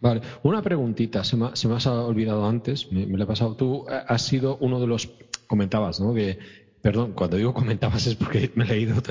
[0.00, 3.56] Vale, una preguntita, se me, se me ha olvidado antes, me, me lo he pasado.
[3.56, 5.08] Tú has sido uno de los,
[5.46, 6.14] comentabas, ¿no?
[6.14, 6.38] Que
[6.80, 9.02] Perdón, cuando digo comentabas es porque me he leído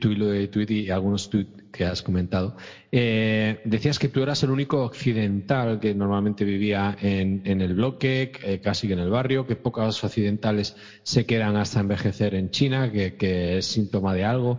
[0.00, 2.56] tu hilo de tweet y algunos tweets que has comentado.
[2.90, 8.60] Eh, decías que tú eras el único occidental que normalmente vivía en, el bloque, eh,
[8.60, 13.16] casi que en el barrio, que pocos occidentales se quedan hasta envejecer en China, que,
[13.16, 14.58] que es síntoma de algo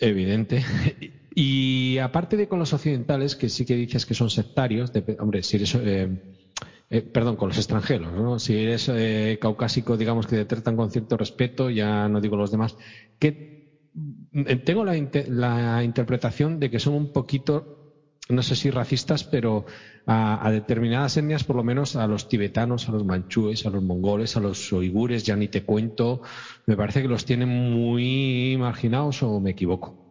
[0.00, 0.64] evidente.
[1.40, 5.44] Y aparte de con los occidentales, que sí que dices que son sectarios, de, hombre,
[5.44, 6.08] si eres eh,
[6.90, 8.38] eh, perdón, con los extranjeros, ¿no?
[8.38, 12.50] Si eres eh, caucásico, digamos que te tratan con cierto respeto, ya no digo los
[12.50, 12.76] demás,
[13.18, 13.58] que
[14.64, 17.74] tengo la, interpretación de que son un poquito
[18.30, 19.64] no sé si racistas, pero
[20.06, 24.36] a, determinadas etnias, por lo menos a los tibetanos, a los manchúes, a los mongoles,
[24.36, 26.20] a los uigures, ya ni te cuento,
[26.66, 30.07] me parece que los tienen muy marginados o me equivoco.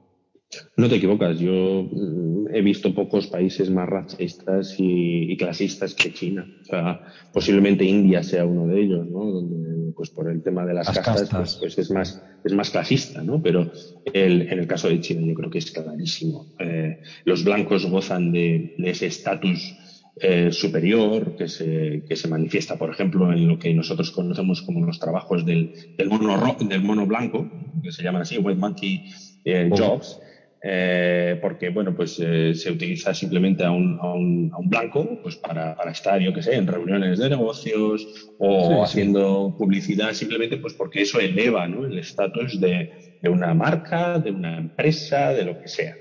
[0.77, 6.47] No te equivocas, yo mm, he visto pocos países más racistas y, clasistas que China.
[6.61, 7.01] O sea,
[7.33, 9.25] posiblemente India sea uno de ellos, ¿no?
[9.25, 13.21] Donde, pues por el tema de las, castas, pues, pues, es más, es más clasista,
[13.23, 13.41] ¿no?
[13.41, 13.71] Pero
[14.05, 16.47] el, en el caso de China yo creo que es clarísimo.
[16.59, 19.75] Eh, los blancos gozan de, ese estatus
[20.21, 24.85] eh, superior que se, que se manifiesta, por ejemplo, en lo que nosotros conocemos como
[24.85, 27.51] los trabajos del, del, mono, del mono blanco,
[27.83, 29.11] que se llaman así, White Monkey
[29.43, 30.21] eh, Jobs
[30.69, 35.17] eh, porque bueno, pues eh, se utiliza simplemente a un, a un, a un blanco
[35.23, 38.05] pues para, para, estar, yo que sé, en reuniones de negocios
[38.37, 41.85] o haciendo publicidad simplemente pues porque eso eleva ¿no?
[41.85, 45.95] el estatus de, de, una marca, de una empresa, de lo que sea.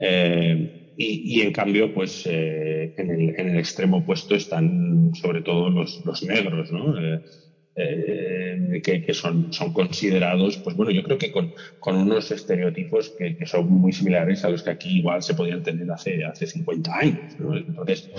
[0.00, 5.70] Eh, y, y, en cambio, pues en el, en, el, extremo opuesto están sobre todo
[5.70, 6.92] los, los negros, ¿no?
[7.80, 13.36] Eh, que, son, son, considerados, pues bueno, yo creo que con, con unos estereotipos que,
[13.36, 16.92] que, son muy similares a los que aquí igual se podían tener hace, hace 50
[16.92, 17.38] años.
[17.38, 17.56] ¿no?
[17.56, 18.10] Entonces,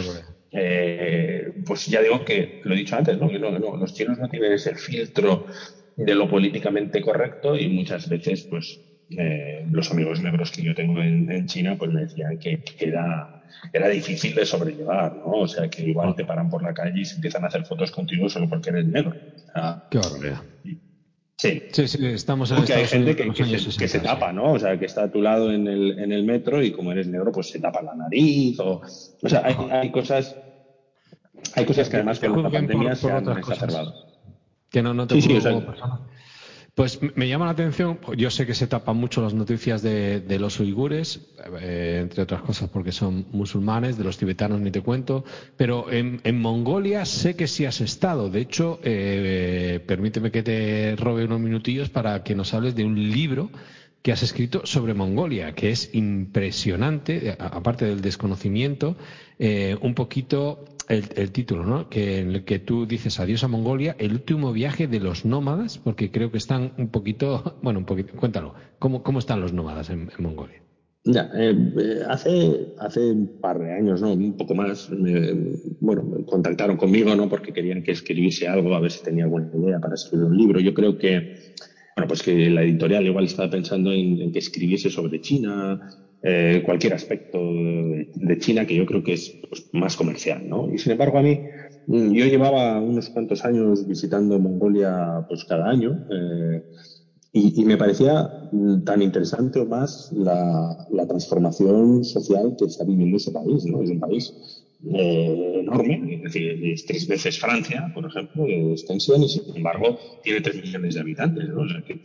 [0.51, 3.27] eh, pues ya digo que, lo he dicho antes, ¿no?
[3.27, 5.45] que no, no, los chinos no tienen ese filtro
[5.97, 8.79] de lo políticamente correcto y muchas veces, pues,
[9.17, 12.85] eh, los amigos negros que yo tengo en, en China, pues me decían que, que
[12.87, 13.38] era
[13.73, 15.31] era difícil de sobrellevar, ¿no?
[15.31, 17.91] O sea, que igual te paran por la calle y se empiezan a hacer fotos
[17.91, 19.13] contigo solo porque eres negro.
[19.89, 20.41] Qué barbaridad.
[21.37, 21.63] Sí.
[21.71, 24.51] Sí, sí, estamos en Porque hay gente que, que, se, tapa, ¿no?
[24.51, 27.07] O sea, que está a tu lado en el, en el metro y como eres
[27.07, 28.81] negro, pues se tapa la nariz o...
[29.21, 30.35] O sea, hay, hay cosas...
[31.55, 33.93] Hay cosas que además con la pandemia se han exacerbado.
[34.69, 35.39] Que no, no te sí, sí,
[36.79, 40.61] pues me llama la atención, yo sé que se tapan mucho las noticias de, los
[40.61, 41.19] uigures,
[41.59, 45.25] eh, entre otras cosas porque son musulmanes, de los tibetanos ni te cuento,
[45.57, 48.29] pero en, Mongolia sé que sí has estado.
[48.29, 53.11] De hecho, eh, permíteme que te robe unos minutillos para que nos hables de un
[53.11, 53.49] libro
[54.01, 58.95] que has escrito sobre Mongolia, que es impresionante, aparte del desconocimiento,
[59.41, 61.87] eh, un poquito el, título, ¿no?
[61.87, 65.77] Que en el que tú dices adiós a Mongolia, el último viaje de los nómadas,
[65.77, 69.91] porque creo que están un poquito, bueno, un poquito, cuéntalo, ¿cómo, cómo están los nómadas
[69.91, 70.61] en, Mongolia?
[71.05, 74.11] Ya, eh, eh, hace, hace un par de años, ¿no?
[74.11, 74.89] Un poco más,
[75.79, 77.29] bueno, me contactaron conmigo, ¿no?
[77.29, 80.59] Porque querían que escribiese algo, a ver si tenía alguna idea para escribir un libro.
[80.59, 81.53] Yo creo que,
[81.95, 85.79] bueno, pues que la editorial igual estaba pensando en que escribiese sobre China,
[86.21, 90.69] eh, cualquier aspecto de, China que yo creo que es pues, más comercial, ¿no?
[90.73, 91.41] Y sin embargo a mí,
[91.85, 96.61] mm, yo llevaba unos cuantos años visitando Mongolia pues cada año eh,
[97.31, 100.75] y, me parecía mm, tan interesante o más la,
[101.07, 103.81] transformación social que está viviendo ese país, ¿no?
[103.81, 109.23] Es un país eh, enorme, es decir, es tres veces Francia, por ejemplo, de extensión,
[109.23, 111.61] y sin embargo tiene tres millones de habitantes, ¿no?
[111.61, 111.99] O sea que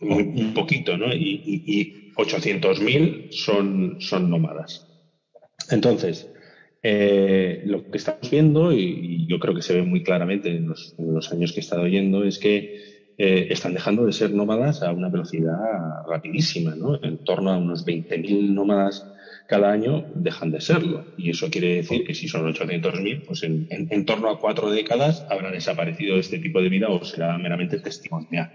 [0.00, 1.12] un, poquito, ¿no?
[1.12, 4.86] Y, y, 800.000 son, son nómadas.
[5.70, 6.28] Entonces,
[6.82, 11.32] eh, lo que estamos viendo, y, yo creo que se ve muy claramente en los,
[11.32, 15.08] años que he estado yendo, es que eh, están dejando de ser nómadas a una
[15.08, 15.56] velocidad
[16.08, 17.02] rapidísima, ¿no?
[17.02, 19.06] En torno a unos 20.000 nómadas
[19.48, 21.08] cada año dejan de serlo.
[21.16, 25.24] Y eso quiere decir que si son 800.000, pues en, en, torno a cuatro décadas
[25.26, 28.50] habrá desaparecido este tipo de vida o será meramente testimonial.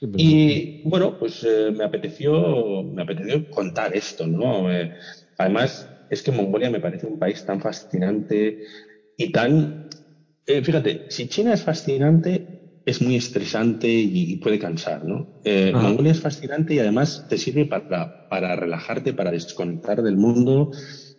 [0.00, 4.70] y bueno, pues eh, me, apeteció, me apeteció contar esto, ¿no?
[4.72, 4.90] Eh,
[5.38, 8.58] además, es que Mongolia me parece un país tan fascinante
[9.16, 9.86] y tan...
[10.44, 12.51] Eh, fíjate, si China es fascinante,
[12.84, 15.28] es muy estresante y, puede cansar, ¿no?
[15.44, 20.70] Eh, Mongolia es fascinante y además te sirve para, para relajarte, para desconectar del mundo.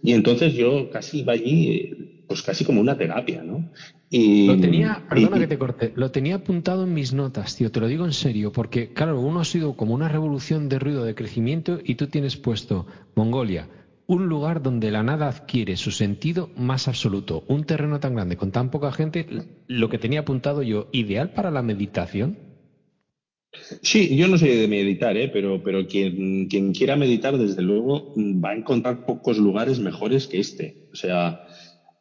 [0.01, 1.89] Y entonces yo casi iba allí,
[2.27, 3.69] pues casi como una terapia, ¿no?
[4.09, 7.79] Y, lo tenía, perdona que te corte, lo tenía apuntado en mis notas, tío, te
[7.79, 11.15] lo digo en serio, porque claro, uno ha sido como una revolución de ruido de
[11.15, 12.85] crecimiento y tú tienes puesto
[13.15, 13.69] Mongolia,
[14.07, 17.43] un lugar donde la nada adquiere su sentido más absoluto.
[17.47, 19.25] Un terreno tan grande con tan poca gente,
[19.67, 22.37] lo que tenía apuntado yo, ideal para la meditación.
[23.81, 25.29] Sí, yo no sé de meditar, ¿eh?
[25.31, 30.39] pero, pero quien, quien quiera meditar, desde luego, va a encontrar pocos lugares mejores que
[30.39, 30.87] este.
[30.91, 31.45] O sea,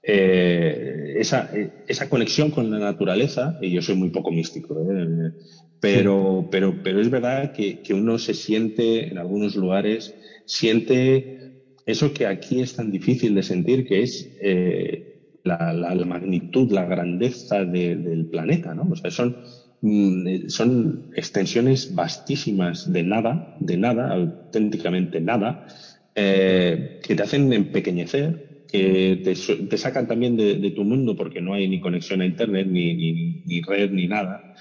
[0.03, 1.51] eh, esa,
[1.87, 5.33] esa, conexión con la naturaleza, y yo soy muy poco místico, ¿eh?
[5.79, 10.15] pero, pero, pero es verdad que, que, uno se siente en algunos lugares,
[10.47, 11.42] siente
[11.87, 15.13] eso que aquí es tan difícil de sentir, que es eh,
[15.45, 18.89] la, magnitud, la grandeza del planeta, ¿no?
[18.91, 19.37] O sea, son,
[19.81, 25.67] mm, son extensiones vastísimas de nada, de nada, auténticamente nada,
[26.15, 29.35] eh, que te hacen empequeñecer, que te,
[29.67, 33.61] te sacan también de, tu mundo porque no hay ni conexión a Internet, ni, ni,
[33.61, 34.55] red, ni nada.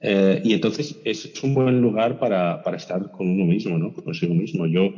[0.00, 3.92] Eh, y entonces es, es, un buen lugar para, para estar con uno mismo, ¿no?
[3.92, 4.66] Consigo mismo.
[4.66, 4.94] Yo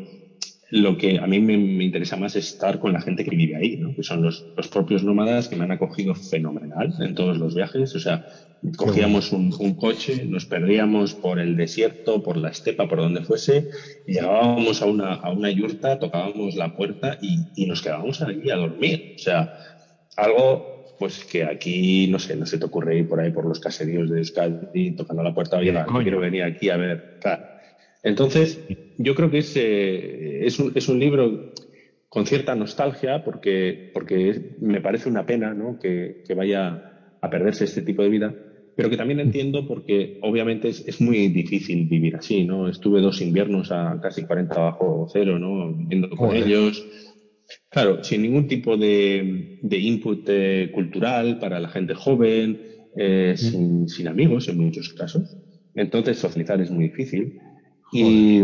[0.70, 3.56] lo que a mí me, me, interesa más es estar con la gente que vive
[3.56, 3.94] ahí, ¿no?
[3.94, 7.94] que son los, los, propios nómadas que me han acogido fenomenal en todos los viajes.
[7.94, 8.24] O sea,
[8.76, 13.68] cogíamos un, un, coche, nos perdíamos por el desierto, por la estepa, por donde fuese,
[14.06, 18.50] y llegábamos a una, a una yurta, tocábamos la puerta y, y nos quedábamos allí
[18.50, 19.14] a dormir.
[19.16, 19.52] O sea,
[20.16, 23.58] algo pues que aquí, no sé, no se te ocurre ir por ahí por los
[23.58, 27.16] caseríos de Euskadi tocando la puerta, oye, quiero venir aquí a ver.
[27.18, 27.46] Claro.
[28.02, 28.60] Entonces,
[28.98, 31.52] yo creo que es, eh, es, un, es, un, libro
[32.08, 35.78] con cierta nostalgia porque, porque es, me parece una pena ¿no?
[35.78, 38.34] que, que, vaya a perderse este tipo de vida,
[38.74, 42.44] pero que también entiendo porque obviamente es, es, muy difícil vivir así.
[42.44, 42.68] ¿no?
[42.68, 45.74] Estuve dos inviernos a casi 40 bajo cero, ¿no?
[45.74, 46.46] viviendo con Joder.
[46.46, 46.86] ellos.
[47.68, 52.60] Claro, sin ningún tipo de, de input eh, cultural para la gente joven,
[52.96, 53.36] eh, mm.
[53.36, 55.36] sin, sin amigos en muchos casos.
[55.74, 57.38] Entonces, socializar es muy difícil.
[57.92, 58.40] Y,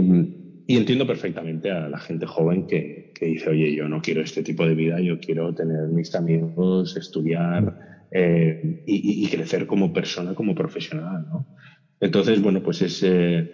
[0.66, 4.42] y, entiendo perfectamente a la gente joven que, que, dice, oye, yo no quiero este
[4.42, 7.74] tipo de vida, yo quiero tener mis amigos, estudiar
[8.10, 11.46] eh, y, y, crecer como persona, como profesional, ¿no?
[12.00, 13.48] Entonces, bueno, pues es eh,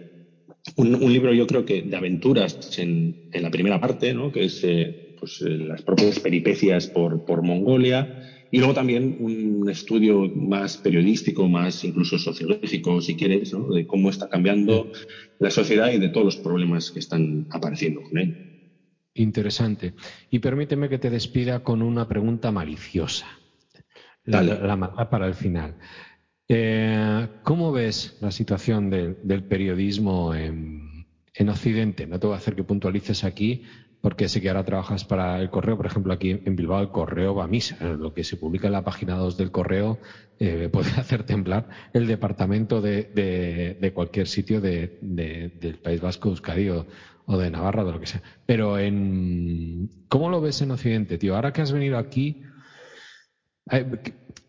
[0.76, 4.32] un, un, libro yo creo que de aventuras en, en la primera parte, ¿no?
[4.32, 8.20] Que es eh, pues, las propias peripecias por, por Mongolia,
[8.52, 13.72] y luego también un estudio más periodístico, más incluso sociológico, si quieres, ¿no?
[13.72, 14.92] de cómo está cambiando
[15.38, 18.36] la sociedad y de todos los problemas que están apareciendo con ello.
[19.14, 19.94] Interesante.
[20.30, 23.26] Y permíteme que te despida con una pregunta maliciosa.
[24.24, 25.76] La, la maldad para el final.
[26.46, 32.06] Eh, ¿Cómo ves la situación de, del periodismo en, en, Occidente?
[32.06, 33.62] No te voy a hacer que puntualices aquí,
[34.02, 35.76] porque sé que ahora trabajas para el correo.
[35.76, 37.78] Por ejemplo, aquí en Bilbao el correo va a misa.
[37.86, 40.00] Lo que se publica en la página 2 del correo
[40.40, 46.86] eh, puede hacer temblar el departamento de, cualquier sitio de, del País Vasco, Euskadi o,
[47.38, 48.22] de Navarra, de lo que sea.
[48.44, 51.36] Pero en, ¿cómo lo ves en Occidente, tío?
[51.36, 52.42] Ahora que has venido aquí,
[53.70, 53.86] eh,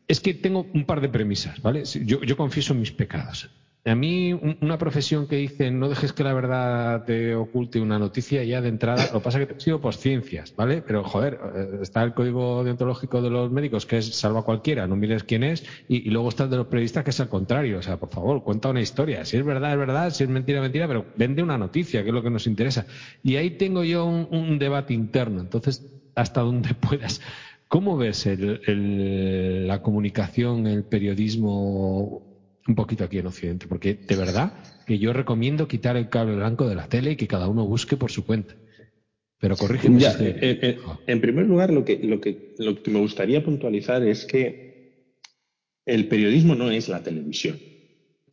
[0.08, 1.84] es que tengo un par de premisas, ¿vale?
[1.86, 3.52] Yo confieso mis pecados.
[3.86, 4.32] A mí,
[4.62, 8.70] una profesión que dice no dejes que la verdad te oculte una noticia ya de
[8.70, 10.82] entrada, lo pasa que he sido ciencias, ¿vale?
[10.82, 11.38] Pero joder,
[11.82, 15.44] está el código deontológico de los médicos que es salva a cualquiera, no mires quién
[15.44, 17.80] es, y, luego está el de los periodistas que es al contrario.
[17.80, 19.26] O sea, por favor, cuenta una historia.
[19.26, 22.14] Si es verdad, es verdad, si es mentira, mentira, pero vende una noticia, que es
[22.14, 22.86] lo que nos interesa.
[23.22, 25.42] Y ahí tengo yo un, debate interno.
[25.42, 27.20] Entonces, hasta donde puedas.
[27.68, 32.33] ¿Cómo ves el, la comunicación, el periodismo
[32.68, 34.54] un poquito aquí en Occidente, porque de verdad
[34.86, 37.98] que yo recomiendo quitar el cable blanco de la tele y que cada uno busque
[37.98, 38.56] por su cuenta.
[39.40, 40.00] Pero corrígeme.
[40.00, 40.50] Ya, si estoy...
[40.50, 44.26] en, en, en, primer lugar, lo que, lo, que, lo que me gustaría puntualizar es
[44.26, 45.14] que
[45.86, 47.60] el periodismo no es la televisión.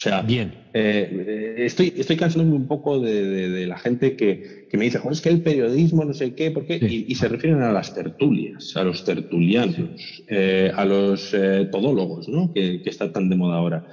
[0.01, 0.55] O sea, Bien.
[0.73, 4.99] Eh, estoy, estoy cansándome un poco de, de, de la gente que, que, me dice,
[4.99, 6.79] Joder, es que el periodismo no sé qué, ¿por qué?
[6.79, 7.05] Sí.
[7.07, 10.25] Y, y, se refieren a las tertulias, a los tertulianos, sí.
[10.29, 12.51] eh, a los eh, todólogos, ¿no?
[12.55, 13.87] Que, que está tan de moda ahora.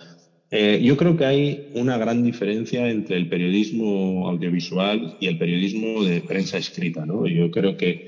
[0.49, 6.03] Eh, yo creo que hay una gran diferencia entre el periodismo audiovisual y el periodismo
[6.03, 7.27] de prensa escrita, ¿no?
[7.27, 8.05] Yo creo que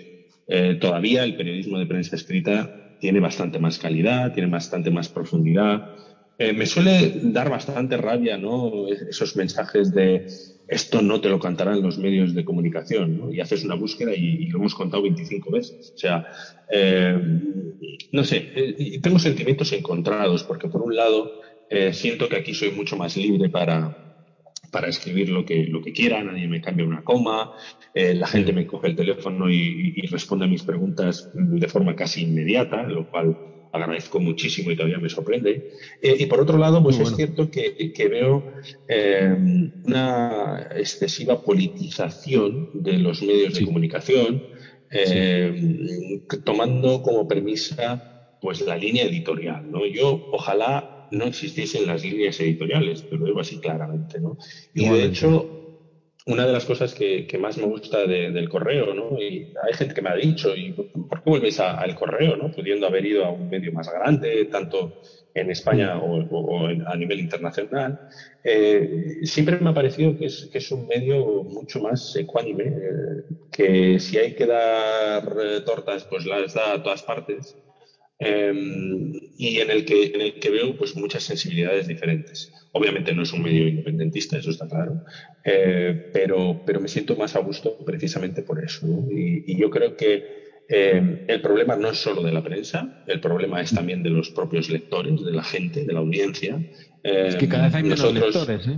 [0.47, 5.83] eh, todavía el periodismo de prensa escrita tiene bastante más calidad, tiene bastante más profundidad.
[6.37, 8.87] Eh, me suele dar bastante rabia, ¿no?
[8.87, 10.25] Esos mensajes de
[10.65, 13.33] esto no te lo cantarán los medios de comunicación, ¿no?
[13.33, 15.91] Y haces una búsqueda y, lo hemos contado 25 veces.
[15.95, 16.25] O sea,
[18.11, 18.51] no sé,
[19.01, 21.33] tengo sentimientos encontrados porque por un lado
[21.69, 24.09] eh, siento que aquí soy mucho más libre para,
[24.71, 27.51] para escribir lo que, lo que quiera, nadie me cambia una coma,
[27.93, 28.53] eh, la gente sí.
[28.53, 33.09] me coge el teléfono y, y, responde a mis preguntas de forma casi inmediata, lo
[33.09, 33.37] cual
[33.71, 35.71] agradezco muchísimo y todavía me sorprende.
[36.01, 37.11] Eh, y por otro lado, pues bueno.
[37.11, 38.51] es cierto que, que veo
[38.87, 39.35] eh,
[39.85, 43.59] una excesiva politización de los medios sí.
[43.59, 44.43] de comunicación,
[44.91, 46.23] sí.
[46.43, 49.69] tomando como premisa pues la línea editorial.
[49.69, 49.85] ¿no?
[49.85, 54.37] Yo ojalá no existiesen las líneas editoriales, te lo digo así claramente, ¿no?
[54.73, 55.07] Y Igualmente.
[55.07, 55.59] de hecho,
[56.25, 59.19] una de las cosas que, que más me gusta de, del correo, ¿no?
[59.19, 62.51] Y hay gente que me ha dicho, ¿y por qué vuelves al correo, ¿no?
[62.51, 65.01] Pudiendo haber ido a un medio más grande, tanto
[65.33, 66.03] en España mm.
[66.03, 67.99] o, o en, a nivel internacional.
[68.43, 73.23] Eh, siempre me ha parecido que es, que es un medio mucho más ecuánime, eh,
[73.51, 77.55] que si hay que dar eh, tortas, pues las da a todas partes
[78.19, 78.53] eh,
[79.37, 82.51] y en el, que, en el que veo pues, muchas sensibilidades diferentes.
[82.73, 85.03] Obviamente no es un medio independentista, eso está claro,
[85.43, 88.85] eh, pero, pero me siento más a gusto precisamente por eso.
[88.85, 89.09] ¿no?
[89.09, 93.19] Y, y, yo creo que eh, el problema no es solo de la prensa, el
[93.19, 96.61] problema es también de los propios lectores, de la gente, de la audiencia.
[97.01, 98.77] Es que cada vez hay menos nosotros, lectores, ¿eh?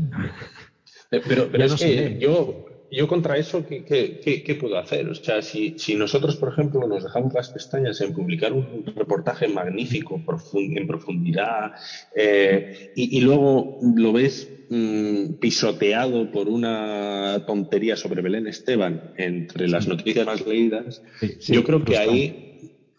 [1.12, 4.78] Eh, Pero, pero es no que yo, yo contra eso, ¿qué, qué, qué- qué puedo
[4.78, 5.08] hacer?
[5.10, 9.48] O sea, si, si nosotros, por ejemplo, nos dejamos las pestañas en publicar un reportaje
[9.48, 10.24] magnífico,
[10.54, 11.72] en profundidad,
[12.16, 19.68] eh, y, y luego lo ves mm, pisoteado por una tontería sobre Belén Esteban entre
[19.70, 22.38] las noticias más leídas, sí, yo creo que ahí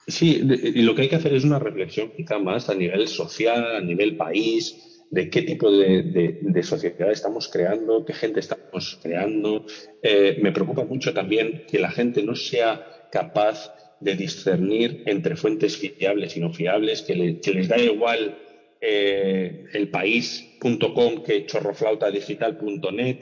[0.07, 3.76] Sí, y lo que hay que hacer es una reflexión quizá más a nivel social,
[3.76, 4.76] a nivel país,
[5.11, 8.40] de qué tipo de, de- de sociedad estamos creando, qué gente
[8.79, 9.64] estamos creando.
[10.01, 15.77] Eh, me preocupa mucho también que la gente no sea capaz de discernir entre fuentes
[15.77, 18.39] fiables y no fiables, que, le- que les da igual
[18.81, 23.18] eh, elpaís.com que chorroflautadigital.net.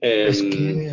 [0.00, 0.92] Es Eh, que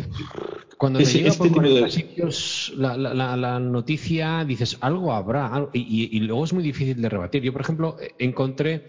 [0.78, 1.90] cuando te ese, llega este por tipo 40 de...
[1.90, 6.52] sitios la, la- la- la noticia, dices, algo habrá, algo- y, y- y luego es
[6.52, 7.42] muy difícil de rebatir.
[7.42, 8.84] Yo, por ejemplo, eh, encontré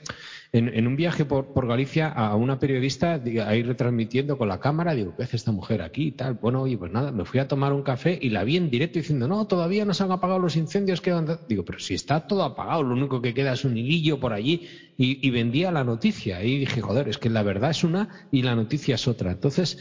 [0.53, 4.93] en, en un viaje por, por Galicia a una periodista ahí retransmitiendo con la cámara,
[4.93, 6.35] digo, ¿qué hace esta mujer aquí y tal?
[6.35, 8.99] Bueno, oye, pues nada, me fui a tomar un café y la vi en directo
[8.99, 11.01] diciendo, no, todavía no se han apagado los incendios.
[11.01, 11.25] Quedan...
[11.49, 14.67] Digo, pero si está todo apagado, lo único que queda es un hilillo por allí
[14.95, 16.43] y, y vendía la noticia.
[16.43, 19.31] Y dije, joder, es que la verdad es una y la noticia es otra.
[19.31, 19.79] Entonces,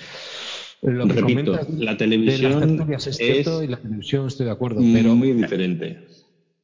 [0.81, 4.53] lo que Repito, la de las televisión es cierto y es la televisión estoy de
[4.53, 6.09] acuerdo, pero muy diferente.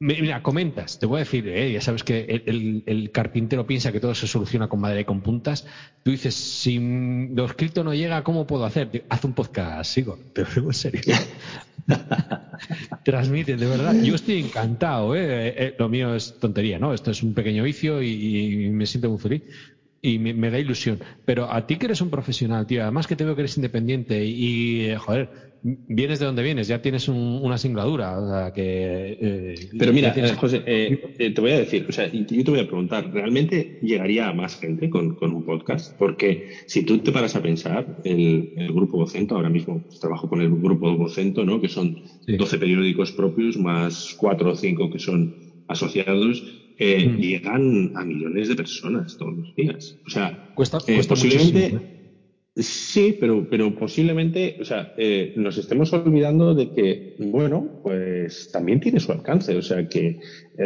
[0.01, 4.01] Mi- Mira, comentas, te voy a decir, eh, ya sabes que el, carpintero piensa que
[4.01, 5.65] todo se soluciona con madera y con puntas.
[6.03, 6.79] Tú dices, si
[7.35, 8.91] lo escrito no llega, ¿cómo puedo hacer?
[9.09, 11.01] Haz un podcast, Igor, te lo digo en serio.
[13.05, 13.97] Transmite, de verdad.
[14.03, 15.49] Yo estoy encantado, eh.
[15.49, 16.93] Eh, eh, Lo mío es tontería, ¿no?
[16.95, 19.43] Esto es un pequeño vicio y, y me siento muy feliz
[20.03, 21.01] y me, me da ilusión.
[21.25, 24.25] Pero a ti que eres un profesional, tío, además que te veo que eres independiente
[24.25, 25.31] y, eh, joder,
[25.63, 30.13] vienes de donde vienes, ya tienes un- una singladura, o sea, que eh, Pero mira,
[30.15, 33.11] tienes José, eh, eh, te voy a decir, o sea, yo te voy a preguntar,
[33.13, 35.97] ¿realmente llegaría a más gente con, con un podcast?
[35.99, 40.29] Porque si tú te paras a pensar, el, el Grupo Vocento, ahora mismo pues, trabajo
[40.29, 41.61] con el Grupo Vocento, ¿no?
[41.61, 41.97] Que son
[42.27, 42.37] Sí.
[42.37, 45.35] 12 periódicos propios más 4 o 5 que son
[45.67, 46.45] asociados,
[46.77, 47.17] eh, Mm.
[47.19, 49.99] llegan a millones de personas todos los días.
[50.07, 50.79] O sea, Cuesta,
[51.09, 51.75] posiblemente
[52.61, 58.81] Sí, pero, pero posiblemente, o sea, eh, nos estemos olvidando de que, bueno, pues también
[58.81, 60.17] tiene su alcance, o sea, que eh,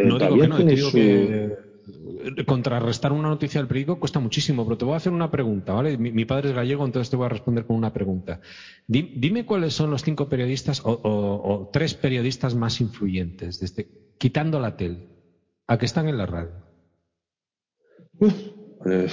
[0.04, 0.96] No digo que no, tiene digo su...
[0.96, 5.30] que eh, contrarrestar una noticia del periódico cuesta muchísimo, pero te voy a hacer una
[5.30, 5.98] pregunta, ¿vale?
[5.98, 8.40] Mi, mi padre es gallego, entonces te voy a responder con una pregunta.
[8.86, 13.86] Di- dime cuáles son los cinco periodistas o, o- o tres periodistas más influyentes, desde,
[14.16, 15.04] quitando la tele,
[15.68, 16.54] a que están en la radio.
[18.18, 18.32] Uf,
[18.86, 19.08] eh,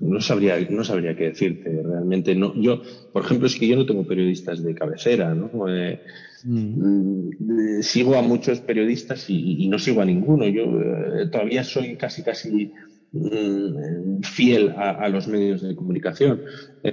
[0.00, 2.52] no sabría, no sabría qué decirte, realmente no.
[2.54, 2.80] Yo,
[3.12, 5.50] por ejemplo, es que yo no tengo periodistas de cabecera, ¿no?
[5.68, 6.00] Eh,
[6.72, 7.30] Mm,
[7.80, 10.46] eh, sigo a muchos periodistas y, y no sigo a ninguno.
[10.48, 12.72] Yo eh, todavía soy casi, casi
[13.12, 16.42] mm, fiel a, a los medios de comunicación.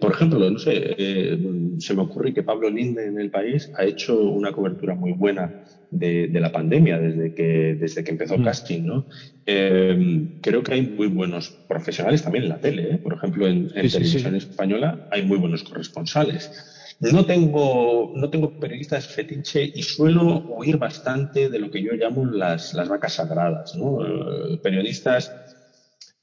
[0.01, 1.37] Por ejemplo, no sé, eh,
[1.79, 5.53] se me ocurre que Pablo Linde en el país ha hecho una cobertura muy buena
[5.89, 8.43] de, de la pandemia desde que, desde que empezó mm.
[8.43, 9.05] casting, ¿no?
[9.45, 12.97] Eh, creo que hay muy buenos profesionales también en la tele, ¿eh?
[12.97, 14.37] Por ejemplo, en, en sí, televisión sí.
[14.37, 16.51] española hay muy buenos corresponsales.
[16.99, 22.25] No tengo, no tengo periodistas fetiche y suelo huir bastante de lo que yo llamo
[22.25, 24.03] las, las vacas sagradas, ¿no?
[24.03, 25.31] Eh, periodistas,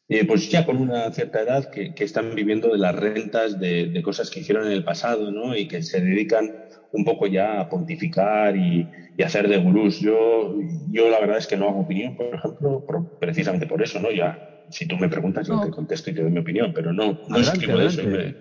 [0.08, 3.88] eh, pues ya con una cierta edad que, que están viviendo de las rentas de,
[3.90, 5.56] de cosas que hicieron en el pasado, ¿no?
[5.56, 6.50] Y que se dedican
[6.90, 9.98] un poco ya a pontificar y, y hacer de gurús.
[9.98, 10.52] Yo,
[10.90, 14.10] yo la verdad es que no hago opinión, por ejemplo, por- precisamente por eso, ¿no?
[14.12, 17.20] Ya, si tú me preguntas, yo te contesto y te doy mi opinión, pero no,
[17.26, 18.02] no adelante, escribo de eso.
[18.06, 18.36] me-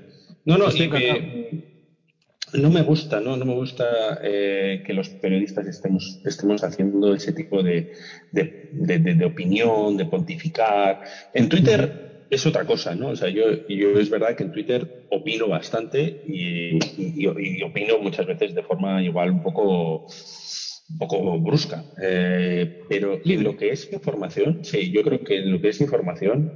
[0.45, 1.63] no, no, Estoy y me,
[2.53, 3.37] no me gusta, ¿no?
[3.37, 7.87] No me gusta eh, que los periodistas estemos, estemos haciendo ese tipo de,
[8.31, 10.99] de, de- opinión, de pontificar.
[11.31, 11.49] En.
[11.49, 11.93] Twitter
[12.29, 13.09] es otra cosa, ¿no?
[13.09, 17.99] O sea, yo, yo es verdad que en Twitter opino bastante y, y- y opino
[17.99, 20.03] muchas veces de forma igual un poco,
[20.89, 21.85] un poco brusca.
[22.01, 25.81] Eh, pero en lo que es información, sí, yo creo que en lo que es
[25.81, 26.53] información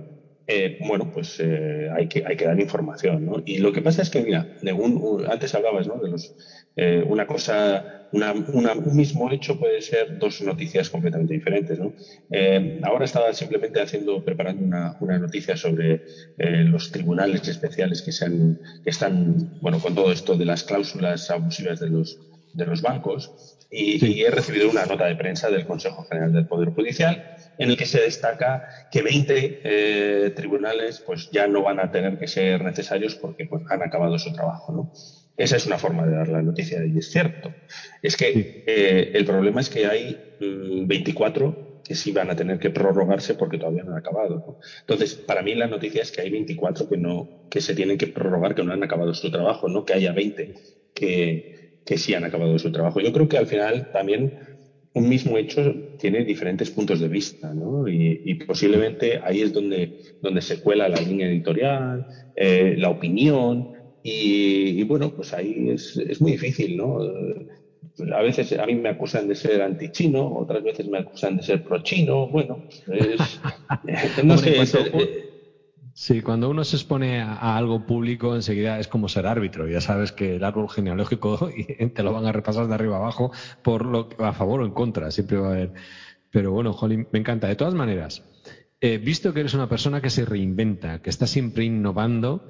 [0.48, 3.42] eh, bueno, pues eh, hay que, hay que dar información, ¿no?
[3.46, 6.00] Y lo que pasa es que, mira, de un- un- antes hablabas, ¿no?
[6.00, 6.34] De los,
[6.76, 11.94] eh, una cosa, una, una- un mismo hecho puede ser dos noticias completamente diferentes, ¿no?
[12.30, 16.04] Eh, ahora estaba simplemente haciendo, preparando una, una noticia sobre
[16.38, 20.64] eh, los tribunales especiales que, se han, que están, bueno, con todo esto de las
[20.64, 22.20] cláusulas abusivas de los,
[22.58, 23.32] de los bancos
[23.70, 27.22] y, he recibido una nota de prensa del Consejo General del Poder Judicial
[27.58, 32.18] en el que se destaca que 20 eh, tribunales pues ya no van a tener
[32.18, 34.72] que ser necesarios porque pues, han acabado su trabajo.
[34.72, 34.92] ¿no?
[35.36, 37.54] Esa es una forma de dar la noticia y es cierto.
[38.02, 42.60] Es que eh, el problema es que hay 24 mm, que sí van a tener
[42.60, 44.36] que prorrogarse porque todavía no han acabado.
[44.36, 44.60] ¿no?
[44.82, 48.08] Entonces, para mí la noticia es que hay 24 que no que se tienen que
[48.08, 50.56] prorrogar, que no han acabado su trabajo, no que haya 20
[50.98, 51.57] que,
[51.88, 53.00] que sí han acabado su trabajo.
[53.00, 54.34] Yo creo que al final también
[54.94, 57.88] un mismo hecho tiene diferentes puntos de vista, ¿no?
[57.88, 63.70] Y, posiblemente ahí es donde, donde se cuela la línea editorial, eh, la opinión,
[64.02, 66.98] y, bueno, pues ahí es, es, muy difícil, ¿no?
[68.14, 71.64] A veces a mí me acusan de ser anti-chino, otras veces me acusan de ser
[71.64, 73.20] pro-chino, bueno, es,
[74.24, 74.62] no sé,
[76.00, 79.68] Sí, cuando uno se expone a, algo público, enseguida es como ser árbitro.
[79.68, 81.50] Ya sabes que el árbol genealógico
[81.96, 83.32] te lo van a repasar de arriba abajo
[83.64, 85.10] por lo a favor o en contra.
[85.10, 85.74] Siempre va a haber.
[86.30, 87.48] Pero bueno, Jolín, me encanta.
[87.48, 88.24] De todas maneras,
[88.80, 92.48] eh, visto que eres una persona que se reinventa, que está siempre innovando,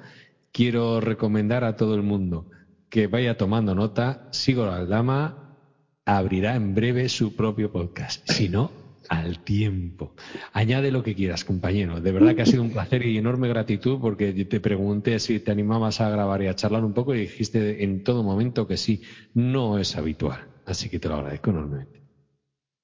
[0.51, 2.49] quiero recomendar a todo el mundo
[2.89, 4.27] que vaya tomando nota.
[4.31, 5.55] Sigo la Aldama
[6.03, 8.29] abrirá en breve su propio podcast.
[8.29, 10.13] Si no, al tiempo.
[10.53, 12.01] Añade lo que quieras, compañero.
[12.01, 15.51] De verdad que ha sido un placer y enorme gratitud porque te pregunté si te
[15.51, 19.01] animabas a grabar y a charlar un poco y dijiste en todo momento que sí.
[19.33, 20.47] No es habitual.
[20.65, 22.06] Así que te lo agradezco enormemente.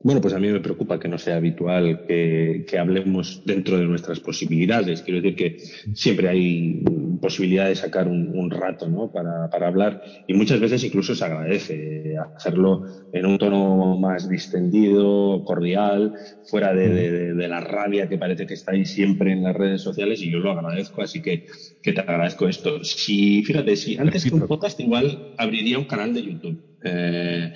[0.04, 4.20] Bueno, pues a mí me preocupa que no sea habitual que, hablemos dentro de nuestras
[4.20, 5.02] posibilidades.
[5.02, 5.56] Quiero decir que
[5.94, 6.84] siempre hay
[7.22, 9.10] posibilidad de sacar un, rato ¿no?
[9.10, 12.82] para, para, hablar y muchas veces incluso se agradece hacerlo
[13.14, 16.12] en un tono más distendido, cordial,
[16.44, 20.32] fuera de, la rabia que parece que está ahí siempre en las redes sociales y
[20.32, 21.46] yo lo agradezco, así que,
[21.84, 22.84] que te agradezco esto.
[22.84, 26.64] Si, fíjate, si antes que un podcast igual abriría un canal de YouTube.
[26.86, 27.54] Eh,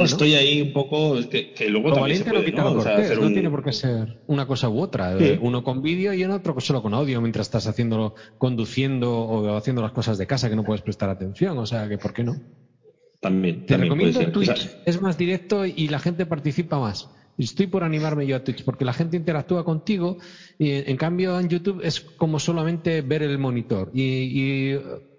[0.00, 2.74] Estoy ahí un poco, que, que luego también se puede, ¿no?
[2.74, 5.16] no tiene por qué ser una cosa u otra.
[5.40, 9.92] Uno con vídeo y otro solo con audio mientras estás haciéndolo, conduciendo o haciendo las
[9.92, 11.56] cosas de casa que no puedes prestar atención.
[11.58, 12.36] O sea, que ¿por qué no?
[13.20, 13.64] También.
[13.64, 14.70] Te recomiendo Twitch.
[14.84, 17.08] Es más directo y la gente participa más.
[17.36, 20.18] Estoy por animarme yo a Twitch porque la gente interactúa contigo
[20.58, 23.90] y en cambio en YouTube es como solamente ver el monitor.
[23.92, 24.74] Y,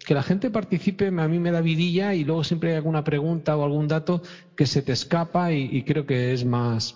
[0.06, 3.58] que la gente participe a mí me da vidilla y luego siempre hay alguna pregunta
[3.58, 4.22] o algún dato
[4.56, 6.96] que se te escapa y, creo que es más,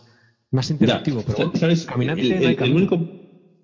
[0.51, 1.23] más interactivo.
[1.25, 1.51] pero
[1.87, 2.99] caminante el, único,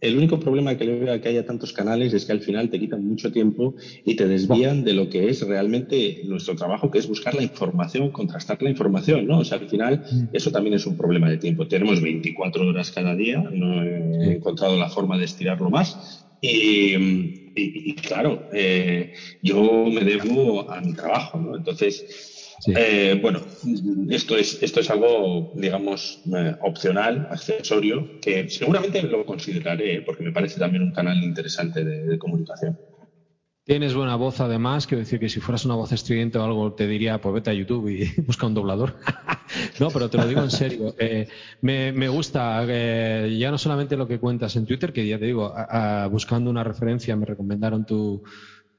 [0.07, 2.69] el único problema que le veo a que haya tantos canales es que al final
[2.69, 6.99] te quitan mucho tiempo y te desvían de lo que es realmente nuestro trabajo, que
[6.99, 9.39] es buscar la información, contrastar la información, ¿no?
[9.39, 10.35] O sea, al final mm.
[10.35, 11.67] eso también es un problema de tiempo.
[11.67, 16.25] Tenemos 24 horas cada día, no he encontrado la forma de estirarlo más.
[16.41, 21.55] Y, claro, eh, yo me debo a mi trabajo, ¿no?
[21.55, 22.34] Entonces,
[22.68, 23.41] eh, bueno,
[24.09, 30.32] esto es, esto es algo, digamos, eh, opcional, accesorio, que seguramente lo consideraré, porque me
[30.32, 32.78] parece también un canal interesante de, comunicación.
[33.63, 36.88] Tienes buena voz, además, quiero decir que si fueras una voz estridente o algo, te
[36.88, 38.95] diría, pues vete a YouTube y busca un doblador.
[39.80, 40.93] no, pero te lo digo en serio.
[40.99, 41.28] Eh,
[41.61, 45.53] me, me, gusta ya no solamente lo que cuentas en Twitter, que ya te digo,
[46.09, 48.22] buscando una referencia, me recomendaron tu,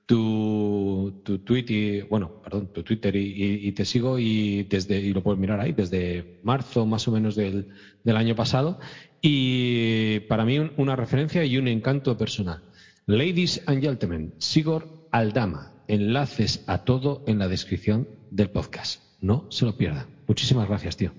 [0.07, 5.23] tu, tu tweet y, bueno, perdón, tu Twitter y, te sigo y desde, y lo
[5.23, 7.69] puedes mirar ahí, desde marzo más o menos del,
[8.05, 8.79] del año pasado.
[9.21, 12.63] Y para mí una referencia y un encanto personal.
[13.07, 15.73] Ladies and gentlemen, Sigor Aldama.
[15.89, 19.03] Enlaces a todo en la descripción del podcast.
[19.21, 20.07] No se lo pierdan.
[20.27, 21.13] Muchísimas gracias, tío.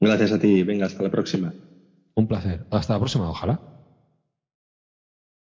[0.00, 0.62] Gracias a ti.
[0.62, 1.54] Venga, hasta la próxima.
[2.14, 2.66] Un placer.
[2.70, 3.69] Hasta la próxima, ojalá.